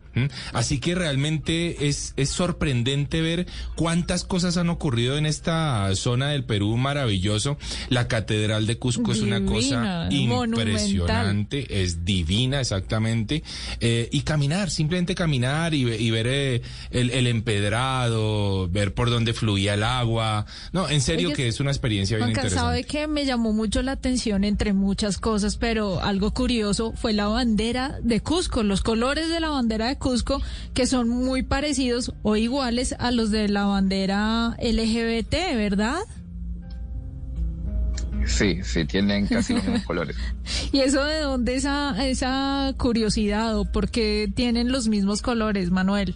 [0.54, 6.43] Así que realmente es, es sorprendente ver cuántas cosas han ocurrido en esta zona del
[6.43, 7.58] Perú maravilloso.
[7.89, 10.67] La Catedral de Cusco es una cosa monumental.
[10.67, 13.43] impresionante, es divina exactamente.
[13.80, 19.34] Eh, y caminar, simplemente caminar y, y ver eh, el, el empedrado, ver por dónde
[19.34, 20.45] fluía el agua.
[20.71, 22.60] No, en serio Oye, que es una experiencia bien interesante.
[22.60, 27.28] sabe que me llamó mucho la atención entre muchas cosas, pero algo curioso fue la
[27.28, 30.03] bandera de Cusco, los colores de la bandera de Cusco,
[30.74, 36.00] que son muy parecidos o iguales a los de la bandera LGBT, ¿verdad?
[38.26, 40.16] Sí, sí, tienen casi los mismos colores.
[40.72, 46.16] ¿Y eso de dónde esa, esa curiosidad o por qué tienen los mismos colores, Manuel?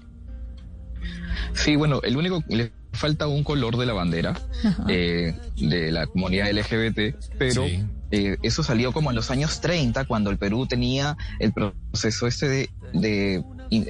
[1.53, 4.39] Sí, bueno, el único, le falta un color de la bandera
[4.87, 7.83] eh, de la comunidad LGBT, pero Sí.
[8.11, 12.69] eh, eso salió como en los años 30, cuando el Perú tenía el proceso este
[12.93, 13.43] de,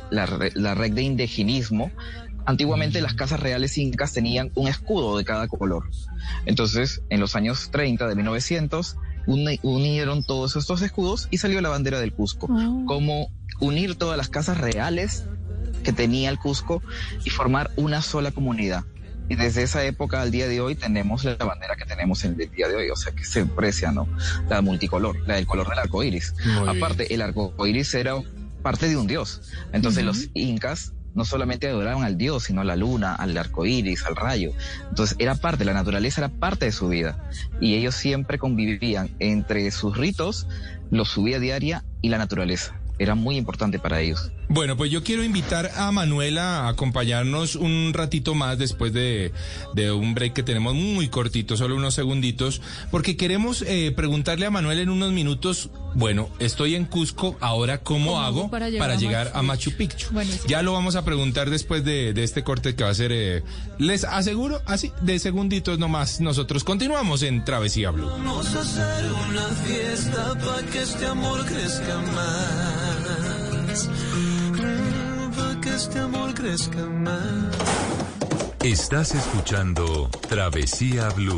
[0.09, 1.91] la, la red de indigenismo.
[2.45, 5.89] Antiguamente las casas reales incas tenían un escudo de cada color.
[6.45, 11.69] Entonces, en los años 30 de 1900, uni- unieron todos estos escudos y salió la
[11.69, 12.47] bandera del Cusco.
[12.49, 12.85] Oh.
[12.85, 15.25] Como unir todas las casas reales
[15.83, 16.81] que tenía el Cusco
[17.25, 18.85] y formar una sola comunidad.
[19.29, 22.49] Y desde esa época al día de hoy tenemos la bandera que tenemos en el
[22.49, 24.07] día de hoy, o sea que se aprecia, ¿no?
[24.49, 26.33] La multicolor, la del color del arco iris.
[26.45, 26.69] Muy bien.
[26.81, 28.15] Aparte, el arco iris era
[28.67, 29.43] parte de un dios.
[29.71, 34.06] Entonces los incas no solamente adoraban al dios, sino a la luna, al arco iris,
[34.06, 34.51] al rayo.
[34.89, 37.17] Entonces era parte, la naturaleza era parte de su vida.
[37.62, 40.47] Y ellos siempre convivían entre sus ritos,
[40.91, 42.75] los su vida diaria y la naturaleza.
[42.99, 44.31] Era muy importante para ellos.
[44.49, 49.33] Bueno, pues yo quiero invitar a Manuela a acompañarnos un ratito más después de,
[49.73, 54.51] de un break que tenemos muy cortito, solo unos segunditos, porque queremos eh, preguntarle a
[54.51, 59.25] Manuel en unos minutos, bueno, estoy en Cusco, ahora ¿cómo, ¿Cómo hago para para llegar
[59.25, 60.07] llegar, a a Machu Machu Picchu?
[60.12, 60.45] Buenísimo.
[60.47, 63.43] Ya lo vamos a preguntar después de, de este corte que va a ser, eh,
[63.79, 68.07] les aseguro, así, de segunditos nomás, nosotros continuamos en Travesía Blue.
[68.07, 72.87] Vamos a hacer una fiesta para que este amor crezca más.
[75.36, 77.56] Para que este amor crezca más.
[78.63, 81.38] Estás escuchando Travesía Blue.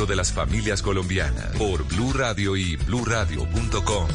[0.05, 4.07] de las familias colombianas por Blue Radio y bluradio.com.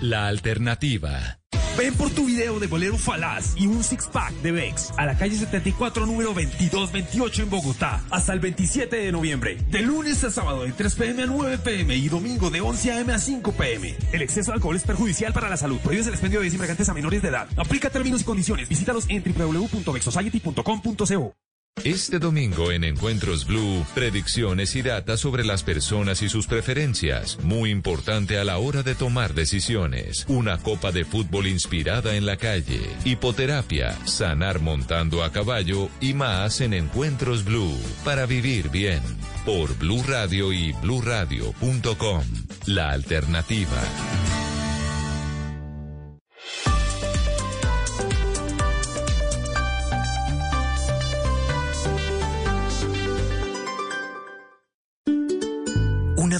[0.00, 1.38] La alternativa.
[1.76, 5.18] Ven por tu video de bolero falaz y un six pack de Vex a la
[5.18, 9.58] calle 74 número 2228 en Bogotá hasta el 27 de noviembre.
[9.70, 13.10] De lunes a sábado de 3 pm a 9 pm y domingo de 11 am
[13.10, 13.94] a 5 pm.
[14.12, 15.78] El exceso de alcohol es perjudicial para la salud.
[15.80, 17.46] Prohíbes el expendio de embriagantes a menores de edad.
[17.56, 18.68] Aplica términos y condiciones.
[18.68, 21.45] Visítalos en www.vexsociety.com.co.
[21.84, 27.38] Este domingo en Encuentros Blue, predicciones y datos sobre las personas y sus preferencias.
[27.44, 30.24] Muy importante a la hora de tomar decisiones.
[30.26, 32.80] Una copa de fútbol inspirada en la calle.
[33.04, 37.78] Hipoterapia, sanar montando a caballo y más en Encuentros Blue.
[38.04, 39.02] Para vivir bien.
[39.44, 42.24] Por Blue Radio y bluradio.com.
[42.66, 43.80] La alternativa.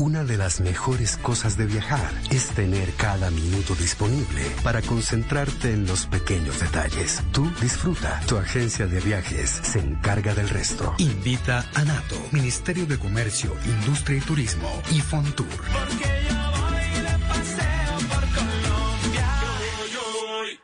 [0.00, 5.86] Una de las mejores cosas de viajar es tener cada minuto disponible para concentrarte en
[5.86, 7.20] los pequeños detalles.
[7.32, 8.18] Tú disfruta.
[8.26, 10.94] Tu agencia de viajes se encarga del resto.
[10.96, 15.46] Invita a NATO, Ministerio de Comercio, Industria y Turismo y Fontour.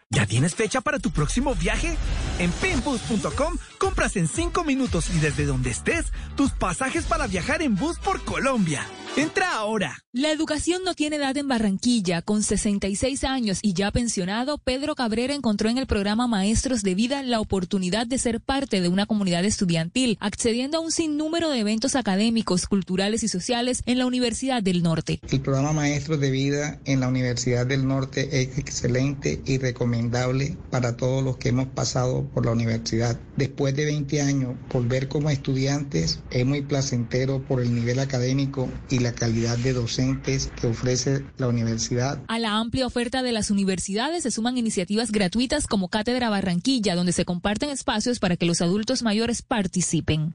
[0.08, 1.94] ¿Ya tienes fecha para tu próximo viaje?
[2.38, 6.06] En pinbus.com compras en 5 minutos y desde donde estés
[6.36, 8.86] tus pasajes para viajar en bus por Colombia.
[9.16, 10.04] Entra ahora.
[10.12, 12.20] La educación no tiene edad en Barranquilla.
[12.20, 17.22] Con 66 años y ya pensionado, Pedro Cabrera encontró en el programa Maestros de Vida
[17.22, 21.96] la oportunidad de ser parte de una comunidad estudiantil, accediendo a un sinnúmero de eventos
[21.96, 25.20] académicos, culturales y sociales en la Universidad del Norte.
[25.30, 30.98] El programa Maestros de Vida en la Universidad del Norte es excelente y recomendable para
[30.98, 33.18] todos los que hemos pasado por la universidad.
[33.36, 39.05] Después de 20 años, volver como estudiantes es muy placentero por el nivel académico y
[39.05, 42.22] la calidad de docentes que ofrece la universidad.
[42.28, 47.12] A la amplia oferta de las universidades se suman iniciativas gratuitas como Cátedra Barranquilla, donde
[47.12, 50.34] se comparten espacios para que los adultos mayores participen.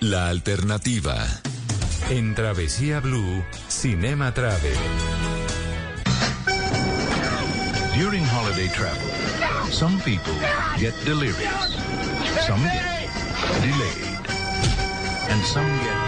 [0.00, 1.16] La alternativa.
[2.10, 4.76] En Travesía Blue, Cinema Travel.
[7.96, 10.34] During holiday travel, some people
[10.78, 11.74] get delirious,
[12.46, 13.08] some get
[13.62, 14.28] delayed,
[15.30, 16.07] and some get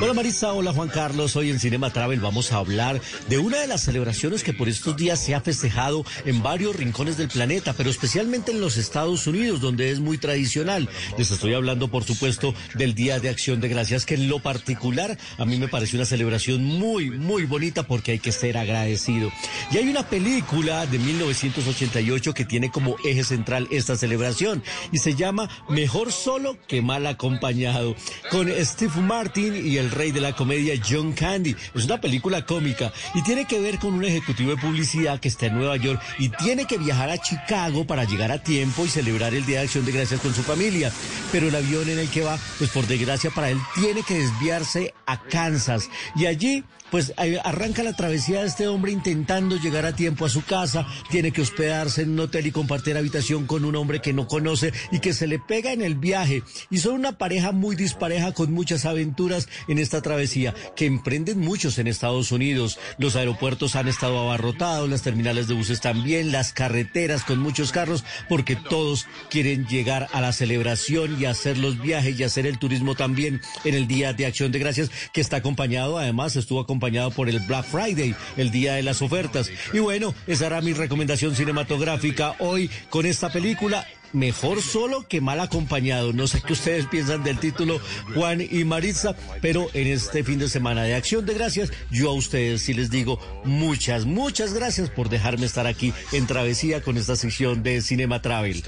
[0.00, 1.34] Hola Marisa, hola Juan Carlos.
[1.34, 4.96] Hoy en Cinema Travel vamos a hablar de una de las celebraciones que por estos
[4.96, 9.60] días se ha festejado en varios rincones del planeta, pero especialmente en los Estados Unidos,
[9.60, 10.88] donde es muy tradicional.
[11.16, 15.18] Les estoy hablando, por supuesto, del Día de Acción de Gracias, que en lo particular
[15.38, 19.32] a mí me pareció una celebración muy, muy bonita porque hay que ser agradecido.
[19.72, 25.16] Y hay una película de 1988 que tiene como eje central esta celebración y se
[25.16, 27.96] llama Mejor solo que mal acompañado,
[28.30, 31.56] con Steve Martin y el rey de la comedia John Candy.
[31.74, 35.46] Es una película cómica y tiene que ver con un ejecutivo de publicidad que está
[35.46, 39.34] en Nueva York y tiene que viajar a Chicago para llegar a tiempo y celebrar
[39.34, 40.92] el Día de Acción de Gracias con su familia.
[41.32, 44.94] Pero el avión en el que va, pues por desgracia para él, tiene que desviarse
[45.06, 45.88] a Kansas.
[46.16, 47.12] Y allí pues
[47.44, 51.42] arranca la travesía de este hombre intentando llegar a tiempo a su casa, tiene que
[51.42, 55.12] hospedarse en un hotel y compartir habitación con un hombre que no conoce y que
[55.12, 56.42] se le pega en el viaje.
[56.70, 61.78] Y son una pareja muy dispareja con muchas aventuras en esta travesía que emprenden muchos
[61.78, 62.78] en Estados Unidos.
[62.98, 68.04] Los aeropuertos han estado abarrotados, las terminales de buses también, las carreteras con muchos carros,
[68.28, 72.94] porque todos quieren llegar a la celebración y hacer los viajes y hacer el turismo
[72.94, 76.77] también en el Día de Acción de Gracias, que está acompañado, además estuvo acompañado
[77.14, 79.50] por el Black Friday, el día de las ofertas.
[79.72, 83.86] Y bueno, esa era mi recomendación cinematográfica hoy con esta película.
[84.12, 86.12] Mejor solo que mal acompañado.
[86.12, 87.80] No sé qué ustedes piensan del título
[88.14, 92.14] Juan y Maritza, pero en este fin de semana de Acción de Gracias, yo a
[92.14, 97.16] ustedes sí les digo muchas, muchas gracias por dejarme estar aquí en Travesía con esta
[97.16, 98.62] sección de Cinema Travel.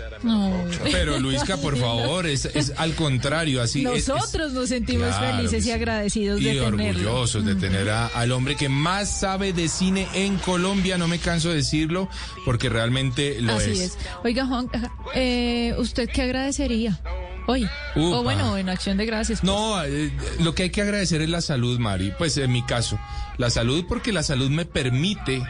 [0.90, 5.36] Pero Luisca, por favor, es, es al contrario, así es- es- Nosotros nos sentimos Claro,
[5.36, 6.76] felices y agradecidos y de tenerlo.
[6.76, 10.98] orgullosos de tener a- al hombre que más sabe de cine en Colombia.
[10.98, 12.08] No me canso de decirlo
[12.44, 13.80] porque realmente lo Así es.
[13.80, 13.98] es.
[14.24, 14.68] Oiga, Juan,
[15.14, 15.29] eh,
[15.78, 17.00] ¿usted qué agradecería
[17.46, 17.64] hoy?
[17.96, 18.18] Upa.
[18.18, 19.40] O bueno, en acción de gracias.
[19.40, 19.52] pues.
[19.52, 22.12] No, eh, lo que hay que agradecer es la salud, Mari.
[22.16, 22.98] Pues en mi caso,
[23.36, 25.42] la salud porque la salud me permite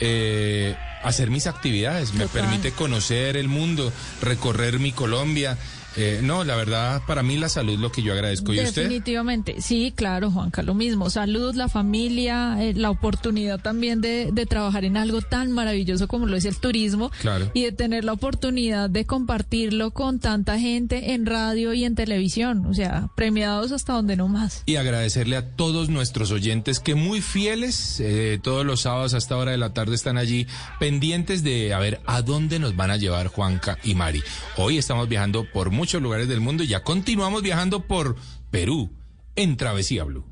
[0.00, 5.58] eh, hacer mis actividades, me permite conocer el mundo, recorrer mi Colombia.
[5.96, 8.52] Eh, no, la verdad, para mí la salud es lo que yo agradezco.
[8.52, 8.82] ¿Y usted?
[8.82, 11.10] Definitivamente, sí, claro, Juanca, lo mismo.
[11.10, 16.26] Salud, la familia, eh, la oportunidad también de, de trabajar en algo tan maravilloso como
[16.26, 17.50] lo es el turismo Claro.
[17.54, 22.66] y de tener la oportunidad de compartirlo con tanta gente en radio y en televisión.
[22.66, 24.62] O sea, premiados hasta donde no más.
[24.66, 29.36] Y agradecerle a todos nuestros oyentes que muy fieles, eh, todos los sábados a esta
[29.36, 30.46] hora de la tarde están allí
[30.78, 34.22] pendientes de a ver a dónde nos van a llevar Juanca y Mari.
[34.56, 38.16] Hoy estamos viajando por muchos lugares del mundo y ya continuamos viajando por
[38.50, 38.90] Perú
[39.36, 40.24] en Travesía Blue.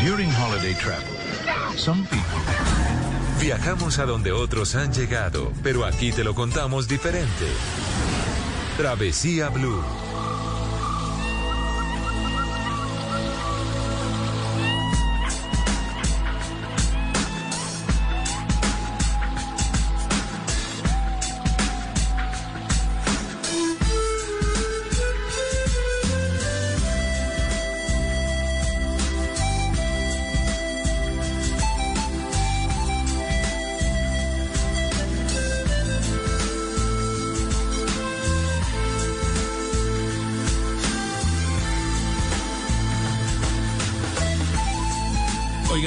[0.00, 1.04] During holiday travel,
[1.76, 2.22] some people
[3.40, 7.46] Viajamos a donde otros han llegado, pero aquí te lo contamos diferente.
[8.76, 9.80] Travesía Blue.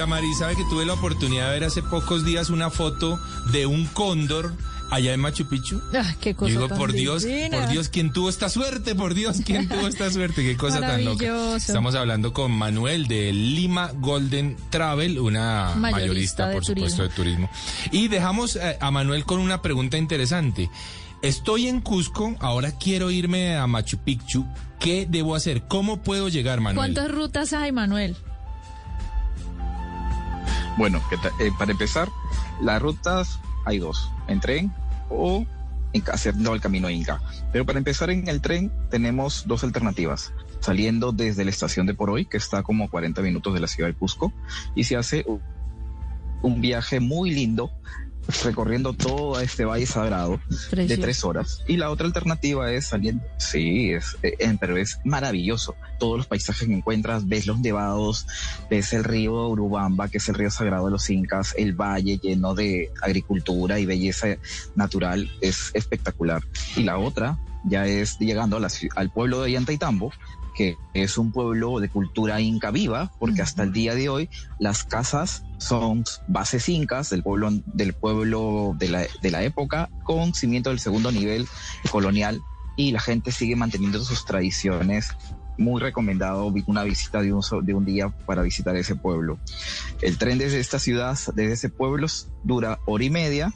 [0.01, 3.19] Oiga, Mari, ¿sabe que tuve la oportunidad de ver hace pocos días una foto
[3.51, 4.51] de un cóndor
[4.89, 5.79] allá en Machu Picchu?
[5.93, 8.95] Ah, qué Yo cosa digo, tan por Dios, por Dios, ¿quién tuvo esta suerte?
[8.95, 10.41] Por Dios, ¿quién tuvo esta suerte?
[10.41, 11.55] Qué cosa tan loca.
[11.55, 17.47] Estamos hablando con Manuel de Lima Golden Travel, una Mayorista por supuesto, de turismo.
[17.91, 20.71] Y dejamos eh, a Manuel con una pregunta interesante.
[21.21, 24.47] Estoy en Cusco, ahora quiero irme a Machu Picchu.
[24.79, 25.67] ¿Qué debo hacer?
[25.67, 26.77] ¿Cómo puedo llegar, Manuel?
[26.95, 28.15] ¿Cuántas rutas hay, Manuel?
[30.77, 31.31] Bueno, ¿qué tal?
[31.39, 32.09] Eh, para empezar,
[32.61, 34.73] las rutas hay dos, en tren
[35.09, 35.45] o
[35.93, 37.21] en, haciendo el camino Inca.
[37.51, 40.33] Pero para empezar en el tren tenemos dos alternativas.
[40.59, 43.89] Saliendo desde la estación de Poroy, que está como a 40 minutos de la ciudad
[43.89, 44.31] de Cusco,
[44.75, 45.25] y se hace
[46.41, 47.71] un viaje muy lindo
[48.43, 50.39] recorriendo todo este valle sagrado
[50.87, 51.59] de tres horas.
[51.67, 55.75] Y la otra alternativa es saliendo, sí, es, eh, en- pero es maravilloso.
[55.99, 58.25] Todos los paisajes que encuentras, ves los nevados,
[58.69, 62.53] ves el río Urubamba, que es el río sagrado de los incas, el valle lleno
[62.55, 64.27] de agricultura y belleza
[64.75, 66.41] natural, es espectacular.
[66.75, 70.11] Y la otra ya es llegando a la ci- al pueblo de Yantaitambo,
[70.55, 74.29] que es un pueblo de cultura inca viva, porque hasta el día de hoy
[74.59, 80.33] las casas son bases incas del pueblo, del pueblo de la, de la época con
[80.33, 81.47] cimiento del segundo nivel
[81.91, 82.41] colonial
[82.75, 85.09] y la gente sigue manteniendo sus tradiciones.
[85.57, 89.39] Muy recomendado una visita de un, de un día para visitar ese pueblo.
[90.01, 92.07] El tren desde esta ciudad, desde ese pueblo,
[92.43, 93.53] dura hora y media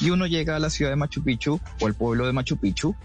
[0.00, 2.96] y uno llega a la ciudad de Machu Picchu o al pueblo de Machu Picchu.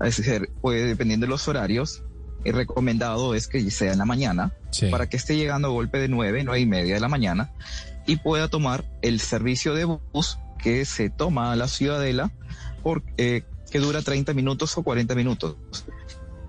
[0.00, 2.04] Es decir, pues, dependiendo de los horarios,
[2.44, 4.52] recomendado es que sea en la mañana
[4.90, 7.50] para que esté llegando a golpe de nueve, nueve y media de la mañana
[8.06, 12.30] y pueda tomar el servicio de bus que se toma a la ciudadela
[12.82, 15.56] por, eh, que dura 30 minutos o 40 minutos.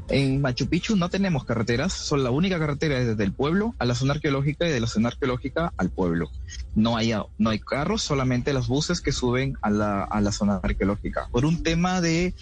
[0.09, 3.85] En Machu Picchu no tenemos carreteras, son la única carretera es desde el pueblo a
[3.85, 6.31] la zona arqueológica y de la zona arqueológica al pueblo.
[6.75, 10.59] No hay, no hay carros, solamente los buses que suben a la, a la zona
[10.63, 11.27] arqueológica.
[11.31, 12.33] Por un tema de,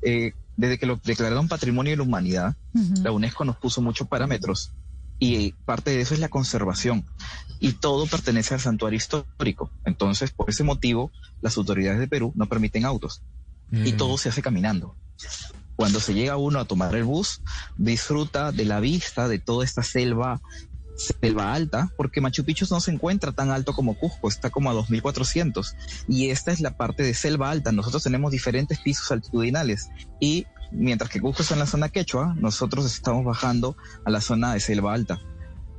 [0.00, 2.54] eh, desde que lo declararon Patrimonio de la Humanidad,
[3.02, 4.72] la UNESCO nos puso muchos parámetros
[5.18, 7.06] y parte de eso es la conservación
[7.60, 9.72] y todo pertenece al santuario histórico.
[9.84, 13.22] Entonces, por ese motivo, las autoridades de Perú no permiten autos
[13.72, 13.96] y Mm.
[13.96, 14.96] todo se hace caminando.
[15.76, 17.40] Cuando se llega uno a tomar el bus,
[17.76, 20.42] disfruta de la vista de toda esta selva,
[21.00, 24.74] selva alta, porque Machu Picchu no se encuentra tan alto como Cusco, está como a
[24.74, 25.74] 2400.
[26.08, 27.72] Y esta es la parte de selva alta.
[27.72, 29.90] Nosotros tenemos diferentes pisos altitudinales
[30.20, 34.54] y mientras que Cusco está en la zona quechua, nosotros estamos bajando a la zona
[34.54, 35.20] de selva alta.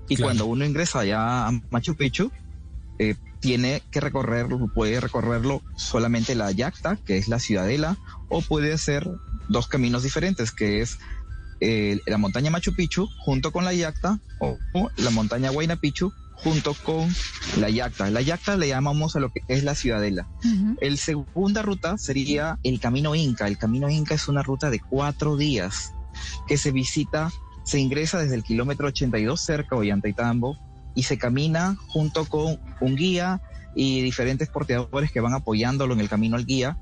[0.10, 0.28] Y Claro.
[0.28, 2.32] cuando uno ingresa allá a Machu Picchu,
[3.00, 7.98] eh, tiene que recorrerlo, puede recorrerlo solamente la Yacta, que es la ciudadela,
[8.30, 9.10] o puede hacer
[9.50, 11.00] dos caminos diferentes, que es
[11.62, 16.12] eh, la montaña Machu Picchu junto con la Yacta, o, o la montaña Huayna Picchu
[16.44, 17.08] junto con
[17.58, 18.10] la Yacta.
[18.10, 20.28] La Yacta le llamamos a lo que es la ciudadela.
[20.82, 23.48] El segunda ruta sería el Camino Inca.
[23.48, 25.94] El Camino Inca es una ruta de cuatro días
[26.48, 27.32] que se visita,
[27.64, 30.58] se ingresa desde el kilómetro 82 cerca de Ollantaytambo
[30.96, 33.42] y se camina junto con un guía
[33.76, 36.78] y diferentes porteadores que van apoyándolo en el camino al guía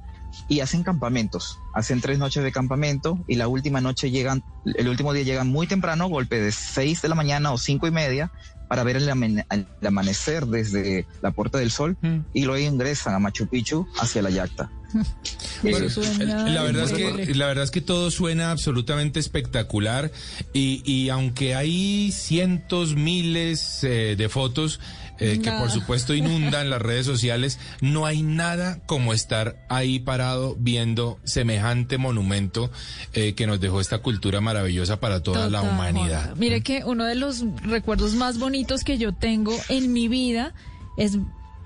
[0.47, 1.57] y hacen campamentos.
[1.73, 5.67] Hacen tres noches de campamento y la última noche llegan, el último día llegan muy
[5.67, 8.31] temprano, golpe de 6 de la mañana o cinco y media
[8.67, 11.97] para ver el, amane- el amanecer desde la Puerta del Sol
[12.33, 14.69] y luego ingresan a Machu Picchu hacia la Yacta.
[15.61, 15.87] Bueno,
[16.47, 20.09] la verdad es que la verdad es que todo suena absolutamente espectacular
[20.53, 24.79] y, y aunque hay cientos miles eh, de fotos
[25.19, 30.55] eh, que por supuesto inundan las redes sociales, no hay nada como estar ahí parado
[30.59, 32.71] viendo semejante monumento
[33.13, 36.35] eh, que nos dejó esta cultura maravillosa para toda la humanidad.
[36.35, 40.53] Mire que uno de los recuerdos más bonitos que yo tengo en mi vida
[40.97, 41.17] es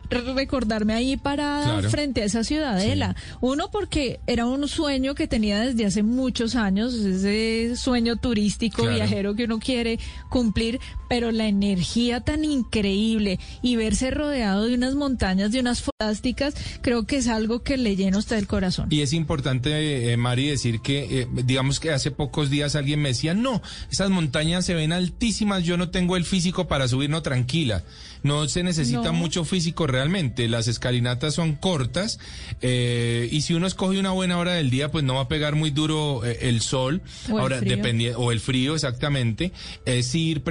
[0.09, 1.89] recordarme ahí parada Claro.
[1.89, 3.15] frente a esa ciudadela.
[3.41, 8.95] Uno porque era un sueño que tenía desde hace muchos años, ese sueño turístico Claro.
[8.95, 9.99] viajero que uno quiere
[10.29, 10.79] cumplir,
[11.14, 17.05] pero la energía tan increíble y verse rodeado de unas montañas, de unas fantásticas, creo
[17.05, 18.88] que es algo que le llena usted el corazón.
[18.89, 23.09] Y es importante, eh, Mari, decir que, eh, digamos que hace pocos días alguien me
[23.09, 23.61] decía, no,
[23.91, 27.84] esas montañas se ven altísimas, yo no tengo el físico para subir, no, tranquila.
[28.24, 29.14] No se necesita No.
[29.14, 32.20] mucho físico realmente, las escalinatas son cortas
[32.61, 35.55] eh, y si uno escoge una buena hora del día, pues no va a pegar
[35.55, 37.76] muy duro eh, el sol, O el ahora frío.
[37.78, 39.51] dependi- o el frío exactamente,
[39.86, 40.41] es ir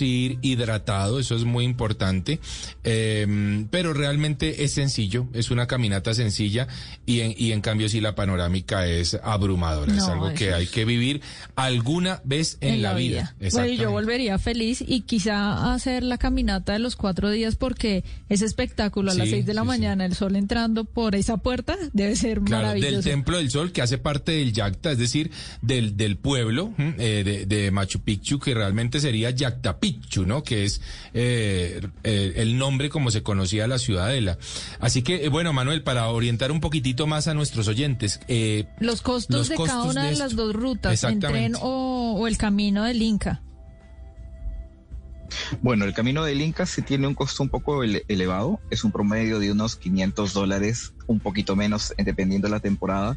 [0.00, 2.40] ir hidratado, eso es muy importante,
[2.84, 6.68] eh, pero realmente es sencillo, es una caminata sencilla
[7.04, 10.84] y en, y en cambio sí la panorámica es abrumadora, es algo que hay que
[10.84, 11.20] vivir
[11.56, 13.34] alguna vez en, la, vida.
[13.34, 13.82] Bueno, y Exactamente.
[13.82, 19.10] yo volvería feliz y quizá hacer la caminata de los cuatro días porque ese espectáculo
[19.10, 19.68] a las seis de la sí, sí.
[19.68, 23.08] mañana, el sol entrando por esa puerta, debe ser Claro, del maravilloso.
[23.08, 25.30] Templo del Sol, que hace parte del Yacta, es decir,
[25.62, 30.42] del, del pueblo eh, de, de Machu Picchu, que realmente sería Yacta Picchu, ¿no?
[30.42, 30.80] Que es
[31.12, 34.38] eh, eh, el nombre como se conocía la ciudadela.
[34.80, 38.20] Así que, eh, bueno, Manuel, para orientar un poquitito más a nuestros oyentes.
[38.28, 42.26] eh, Los costos Los de cada una de las dos rutas, en tren o, o
[42.26, 43.42] el camino del Inca.
[45.60, 48.92] Bueno, el camino del Inca sí tiene un costo un poco ele- elevado, es un
[48.92, 53.16] promedio de unos 500 dólares, un poquito menos dependiendo de la temporada,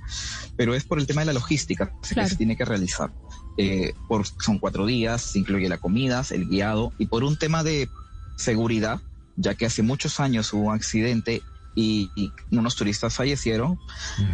[0.58, 3.12] pero es por el tema de la logística que se tiene que realizar.
[3.58, 7.64] Eh, por, son cuatro días, se incluye la comida, el guiado, y por un tema
[7.64, 7.90] de
[8.36, 9.00] seguridad,
[9.36, 11.42] ya que hace muchos años hubo un accidente
[11.76, 13.80] y, y unos turistas fallecieron,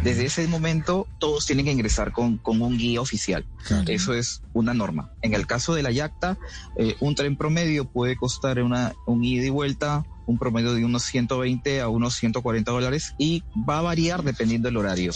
[0.02, 3.46] desde ese momento todos tienen que ingresar con, con un guía oficial.
[3.86, 5.12] Eso es una norma.
[5.22, 6.38] En el caso de la Yacta,
[6.76, 11.04] eh, un tren promedio puede costar una, un ida y vuelta, un promedio de unos
[11.04, 15.12] 120 a unos 140 dólares y va a variar dependiendo del horario.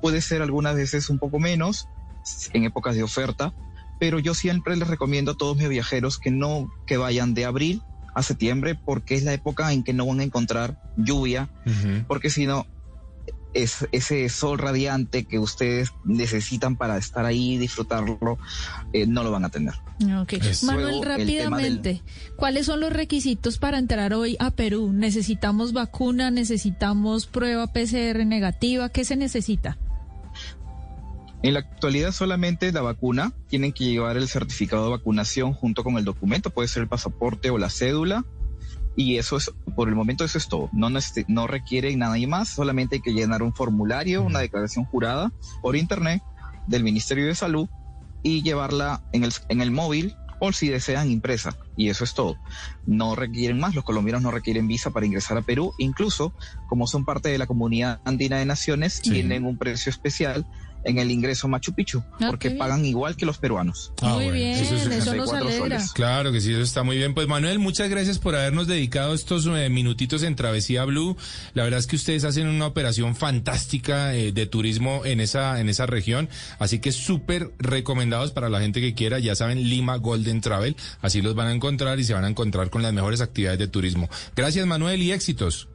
[0.00, 1.88] Puede ser algunas veces un poco menos
[2.52, 3.52] en épocas de oferta,
[4.00, 7.82] pero yo siempre les recomiendo a todos mis viajeros que no que vayan de abril
[8.14, 11.48] a septiembre porque es la época en que no van a encontrar lluvia,
[12.06, 12.66] porque si no
[13.54, 18.38] es ese sol radiante que ustedes necesitan para estar ahí y disfrutarlo,
[18.94, 19.74] eh, no lo van a tener.
[20.64, 22.02] Manuel, luego del- rápidamente,
[22.36, 24.92] ¿cuáles son los requisitos para entrar hoy a Perú?
[24.94, 26.30] ¿Necesitamos vacuna?
[26.30, 28.88] ¿Necesitamos prueba PCR negativa?
[28.88, 29.76] ¿Qué se necesita?
[31.42, 35.98] En la actualidad solamente la vacuna, tienen que llevar el certificado de vacunación junto con
[35.98, 38.24] el documento, puede ser el pasaporte o la cédula,
[38.94, 40.68] y eso es, por el momento eso es todo.
[40.72, 40.88] No,
[41.28, 45.32] no requiere nada más, solamente hay que llenar un formulario, una declaración jurada
[45.62, 46.22] por internet
[46.66, 47.68] del Ministerio de Salud
[48.22, 51.56] y llevarla en el, en el móvil o si desean impresa.
[51.76, 52.36] Y eso es todo.
[52.84, 55.72] No requieren más, los colombianos no requieren visa para ingresar a Perú.
[55.78, 56.34] Incluso,
[56.68, 60.46] como son parte de la comunidad andina de naciones, tienen un precio especial
[60.84, 62.58] en el ingreso Machu Picchu, porque bien.
[62.58, 63.92] pagan igual que los peruanos.
[64.02, 65.58] Ah, Muy bueno, bien, eso es eso nos 64 alegra.
[65.58, 65.92] soles.
[65.92, 67.14] Claro que sí, eso está muy bien.
[67.14, 71.16] Pues Manuel, muchas gracias por habernos dedicado estos eh, minutitos en Travesía Blue.
[71.54, 75.68] La verdad es que ustedes hacen una operación fantástica eh, de turismo en esa en
[75.68, 76.28] esa región,
[76.58, 79.18] así que súper recomendados para la gente que quiera.
[79.18, 82.70] Ya saben, Lima Golden Travel, así los van a encontrar y se van a encontrar
[82.70, 84.08] con las mejores actividades de turismo.
[84.36, 85.68] Gracias Manuel y éxitos.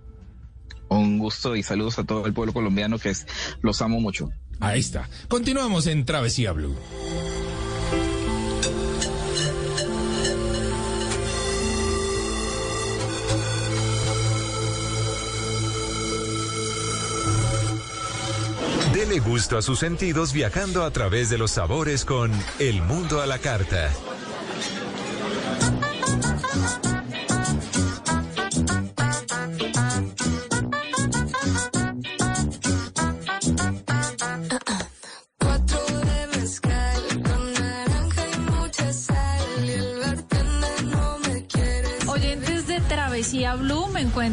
[0.90, 3.26] Un gusto y saludos a todo el pueblo colombiano que es,
[3.62, 4.30] los amo mucho.
[4.60, 5.10] Ahí está.
[5.28, 6.76] Continuamos en Travesía Blue.
[18.94, 23.28] Dele gusto a sus sentidos viajando a través de los sabores con El Mundo a
[23.28, 23.92] la Carta.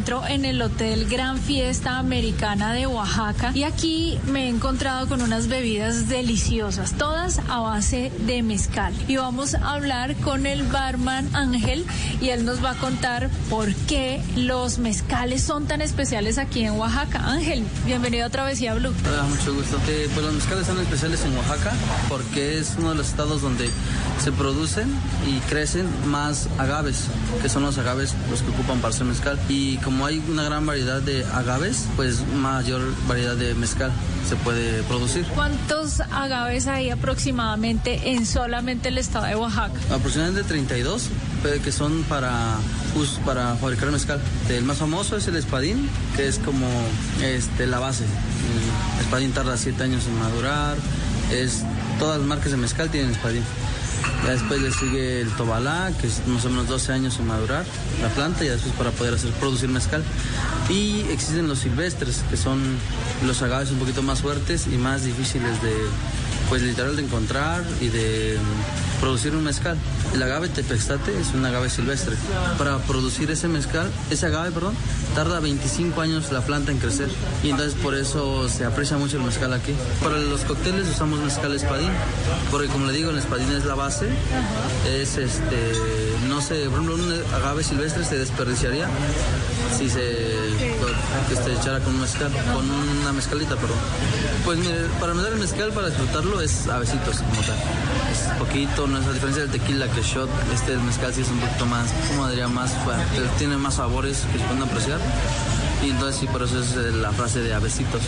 [0.05, 5.47] En el Hotel Gran Fiesta Americana de Oaxaca y aquí me he encontrado con unas
[5.47, 8.93] bebidas deliciosas, todas a base de mezcal.
[9.07, 11.87] Y vamos a hablar con el barman Ángel
[12.21, 16.73] y él nos va a contar por qué los mezcales son tan especiales aquí en
[16.73, 17.19] Oaxaca.
[17.31, 18.93] Ángel, bienvenido a Travesía Blue.
[19.07, 19.77] Hola, mucho gusto.
[19.87, 21.73] Eh, pues los mezcales son especiales en Oaxaca
[22.09, 23.69] porque es uno de los estados donde
[24.23, 24.87] se producen
[25.27, 27.05] y crecen más agaves,
[27.41, 29.39] que son los agaves los que ocupan para hacer mezcal.
[29.49, 33.91] Y como hay una gran variedad de agaves, pues mayor variedad de mezcal
[34.27, 35.25] se puede producir.
[35.35, 39.79] ¿Cuántos agaves hay aproximadamente en solamente el estado de Oaxaca?
[39.91, 41.09] Aproximadamente 32 eh,
[41.63, 42.57] que son para
[43.25, 44.19] para fabricar mezcal.
[44.49, 46.67] El más famoso es el espadín, que es como
[47.21, 48.05] este la base.
[48.97, 50.77] El espadín tarda 7 años en madurar.
[51.31, 51.63] Es
[51.99, 53.43] todas las marcas de mezcal tienen espadín.
[54.23, 57.65] Ya después le sigue el tobalá, que es más o menos 12 años en madurar
[58.01, 60.03] la planta y después para poder hacer producir mezcal.
[60.69, 62.59] Y existen los silvestres, que son
[63.25, 65.73] los agaves un poquito más fuertes y más difíciles de,
[66.49, 68.37] pues literal de encontrar y de
[68.99, 69.77] producir un mezcal.
[70.13, 72.15] El agave tepextate es un agave silvestre.
[72.57, 74.75] Para producir ese mezcal, ese agave, perdón,
[75.13, 77.09] tarda 25 años la planta en crecer
[77.43, 79.73] y entonces por eso se aprecia mucho el mezcal aquí.
[80.01, 81.91] Para los cócteles usamos mezcal espadín,
[82.51, 84.07] porque como le digo, el espadín es la base,
[84.87, 85.71] es este,
[86.27, 88.87] no sé, por ejemplo, un agave silvestre se desperdiciaría
[89.77, 90.01] si se
[91.27, 93.77] que se echara con un mezcal, con una mezcalita, perdón.
[94.43, 97.57] Pues mire, para mezclar el mezcal, para disfrutarlo, es a besitos como tal.
[98.11, 101.29] Es poquito, no es a diferencia del tequila que shot, este el mezcal sí es
[101.29, 104.99] un poquito más, como diría, más fuerte, tiene más sabores que se pueden apreciar.
[105.83, 108.01] Y entonces sí, por eso es eh, la frase de a besitos.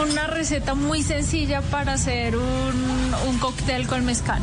[0.00, 4.40] Una receta muy sencilla para hacer un, un cóctel con mezcal.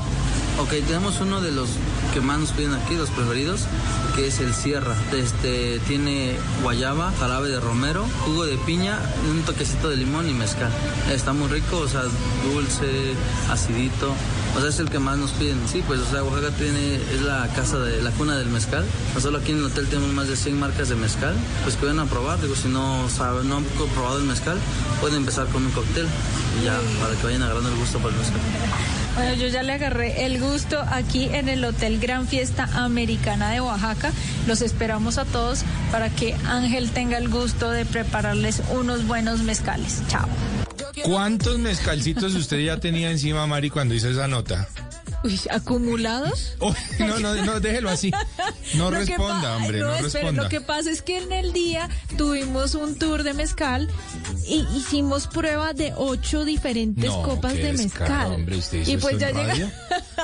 [0.60, 1.70] Ok, tenemos uno de los
[2.14, 3.62] que más nos piden aquí, los preferidos,
[4.16, 4.96] que es el Sierra.
[5.14, 9.00] Este tiene guayaba, jarabe de romero, jugo de piña,
[9.30, 10.72] un toquecito de limón y mezcal.
[11.12, 12.04] Está muy rico, o sea,
[12.54, 13.14] dulce,
[13.50, 14.14] acidito.
[14.56, 15.60] O sea, es el que más nos piden.
[15.68, 18.86] Sí, pues, o sea, Oaxaca tiene, es la casa de la cuna del mezcal.
[19.14, 21.36] No solo aquí en el hotel tenemos más de 100 marcas de mezcal.
[21.64, 22.42] Pues que vayan a probar.
[22.42, 24.58] Digo, si no saben, no han probado el mezcal,
[25.00, 26.08] pueden empezar con un cóctel
[26.60, 28.40] y ya, para que vayan agarrando el gusto por el mezcal.
[29.16, 33.60] Bueno, yo ya le agarré el gusto aquí en el Hotel Gran Fiesta Americana de
[33.60, 34.12] Oaxaca.
[34.48, 40.02] Los esperamos a todos para que Ángel tenga el gusto de prepararles unos buenos mezcales.
[40.08, 40.28] Chao.
[41.04, 44.68] ¿Cuántos mezcalcitos usted ya tenía encima, Mari, cuando hizo esa nota?
[45.24, 46.56] Uy, ¿acumulados?
[46.62, 48.12] Uy, no, no, no, déjelo así.
[48.76, 50.44] No que responda, hombre, no, espere, responda.
[50.44, 53.90] Lo que pasa es que en el día tuvimos un tour de mezcal
[54.48, 58.32] y hicimos prueba de ocho diferentes No, copas de mezcal.
[58.34, 59.72] hombre, usted hizo y pues ya llega.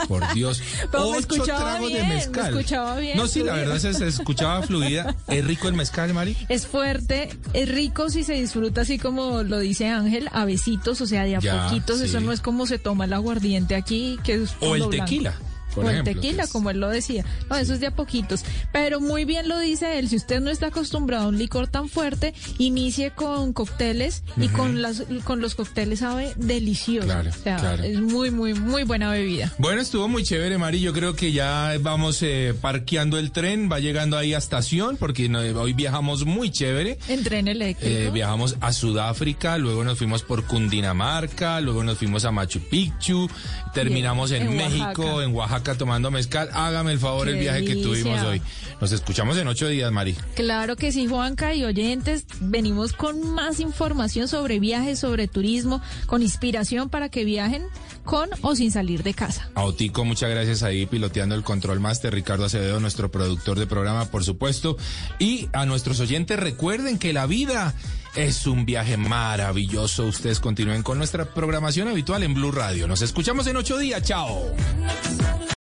[0.07, 0.61] Por Dios.
[0.91, 2.49] Pero me Ocho escuchaba tragos bien, de me mezcal.
[2.49, 5.15] escuchaba bien, No, sí, la verdad se, se escuchaba fluida.
[5.27, 6.35] ¿Es rico el mezcal, Mari?
[6.49, 11.05] Es fuerte, es rico si se disfruta así como lo dice Ángel, a besitos, o
[11.05, 11.99] sea, de a Ya, poquitos.
[11.99, 12.05] sí.
[12.05, 15.33] Eso no es como se toma el aguardiente aquí, que es O el tequila.
[15.75, 17.25] Por o el tequila, como él lo decía.
[17.49, 18.43] No, eso es de a poquitos.
[18.71, 21.89] Pero muy bien lo dice él, si usted no está acostumbrado a un licor tan
[21.89, 27.07] fuerte, inicie con cócteles y con, las, con los cócteles sabe delicioso.
[27.07, 27.83] Claro, o sea, claro.
[27.83, 29.51] es muy, muy, muy buena bebida.
[29.57, 30.79] Bueno, estuvo muy chévere, Mari.
[30.81, 35.27] Yo creo que ya vamos eh, parqueando el tren, va llegando ahí a estación, porque
[35.29, 36.97] no- hoy viajamos muy chévere.
[37.07, 37.93] En tren eléctrico.
[37.93, 43.29] Eh, viajamos a Sudáfrica, luego nos fuimos por Cundinamarca, luego nos fuimos a Machu Picchu,
[43.73, 46.49] terminamos Bien, en, en México, en Oaxaca tomando mezcal.
[46.53, 48.41] Hágame el favor Qué el viaje que tuvimos hoy.
[48.79, 50.15] Nos escuchamos en ocho días, Mari.
[50.35, 56.21] Claro que sí, Juanca y oyentes, venimos con más información sobre viajes, sobre turismo, con
[56.21, 57.63] inspiración para que viajen
[58.03, 59.49] con o sin salir de casa.
[59.55, 64.05] A Otico, muchas gracias ahí piloteando el Control Master, Ricardo Acevedo, nuestro productor de programa,
[64.11, 64.77] por supuesto.
[65.17, 67.73] Y a nuestros oyentes, recuerden que la vida
[68.15, 70.05] es un viaje maravilloso.
[70.05, 72.87] Ustedes continúen con nuestra programación habitual en Blue Radio.
[72.87, 74.01] Nos escuchamos en ocho días.
[74.03, 74.53] Chao.